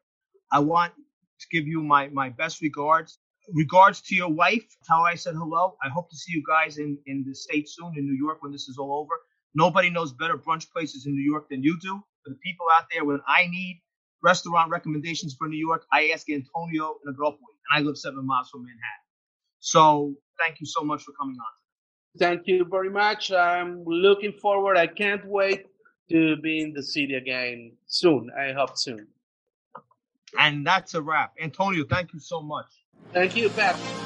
I 0.51 0.59
want 0.59 0.93
to 0.95 1.47
give 1.51 1.67
you 1.67 1.81
my 1.81 2.07
my 2.09 2.29
best 2.29 2.61
regards. 2.61 3.19
Regards 3.53 4.01
to 4.01 4.15
your 4.15 4.29
wife. 4.31 4.65
Her 4.87 5.01
I 5.01 5.15
said 5.15 5.35
hello. 5.35 5.75
I 5.83 5.89
hope 5.89 6.09
to 6.09 6.15
see 6.17 6.31
you 6.31 6.43
guys 6.47 6.77
in 6.77 6.97
in 7.05 7.23
the 7.27 7.35
states 7.35 7.75
soon 7.75 7.93
in 7.97 8.05
New 8.05 8.17
York 8.17 8.41
when 8.41 8.51
this 8.51 8.67
is 8.67 8.77
all 8.77 8.93
over. 9.01 9.15
Nobody 9.53 9.89
knows 9.89 10.13
better 10.13 10.37
brunch 10.37 10.69
places 10.71 11.05
in 11.05 11.13
New 11.13 11.29
York 11.31 11.49
than 11.49 11.63
you 11.63 11.77
do. 11.79 12.01
For 12.23 12.29
the 12.31 12.39
people 12.43 12.65
out 12.77 12.85
there, 12.91 13.05
when 13.05 13.19
I 13.27 13.47
need 13.47 13.81
restaurant 14.25 14.71
recommendations 14.71 15.35
for 15.37 15.47
New 15.47 15.63
York, 15.69 15.85
I 15.93 16.09
ask 16.13 16.29
Antonio 16.29 16.95
in 17.05 17.13
Agropoli, 17.13 17.53
and 17.69 17.71
I 17.75 17.79
live 17.81 17.97
seven 17.97 18.25
miles 18.25 18.49
from 18.49 18.61
Manhattan. 18.63 19.05
So 19.59 20.15
thank 20.39 20.59
you 20.59 20.65
so 20.65 20.83
much 20.83 21.03
for 21.03 21.13
coming 21.19 21.37
on. 21.47 21.53
Thank 22.17 22.47
you 22.47 22.65
very 22.69 22.89
much. 22.89 23.31
I'm 23.31 23.83
looking 23.85 24.33
forward. 24.33 24.77
I 24.77 24.87
can't 24.87 25.25
wait 25.25 25.65
to 26.09 26.37
be 26.37 26.61
in 26.61 26.73
the 26.73 26.83
city 26.83 27.15
again 27.15 27.73
soon. 27.87 28.29
I 28.37 28.53
hope 28.53 28.77
soon. 28.77 29.07
And 30.39 30.65
that's 30.65 30.93
a 30.95 31.01
wrap. 31.01 31.33
Antonio, 31.41 31.85
thank 31.89 32.13
you 32.13 32.19
so 32.19 32.41
much. 32.41 32.67
Thank 33.13 33.35
you, 33.35 33.49
Pat. 33.49 34.04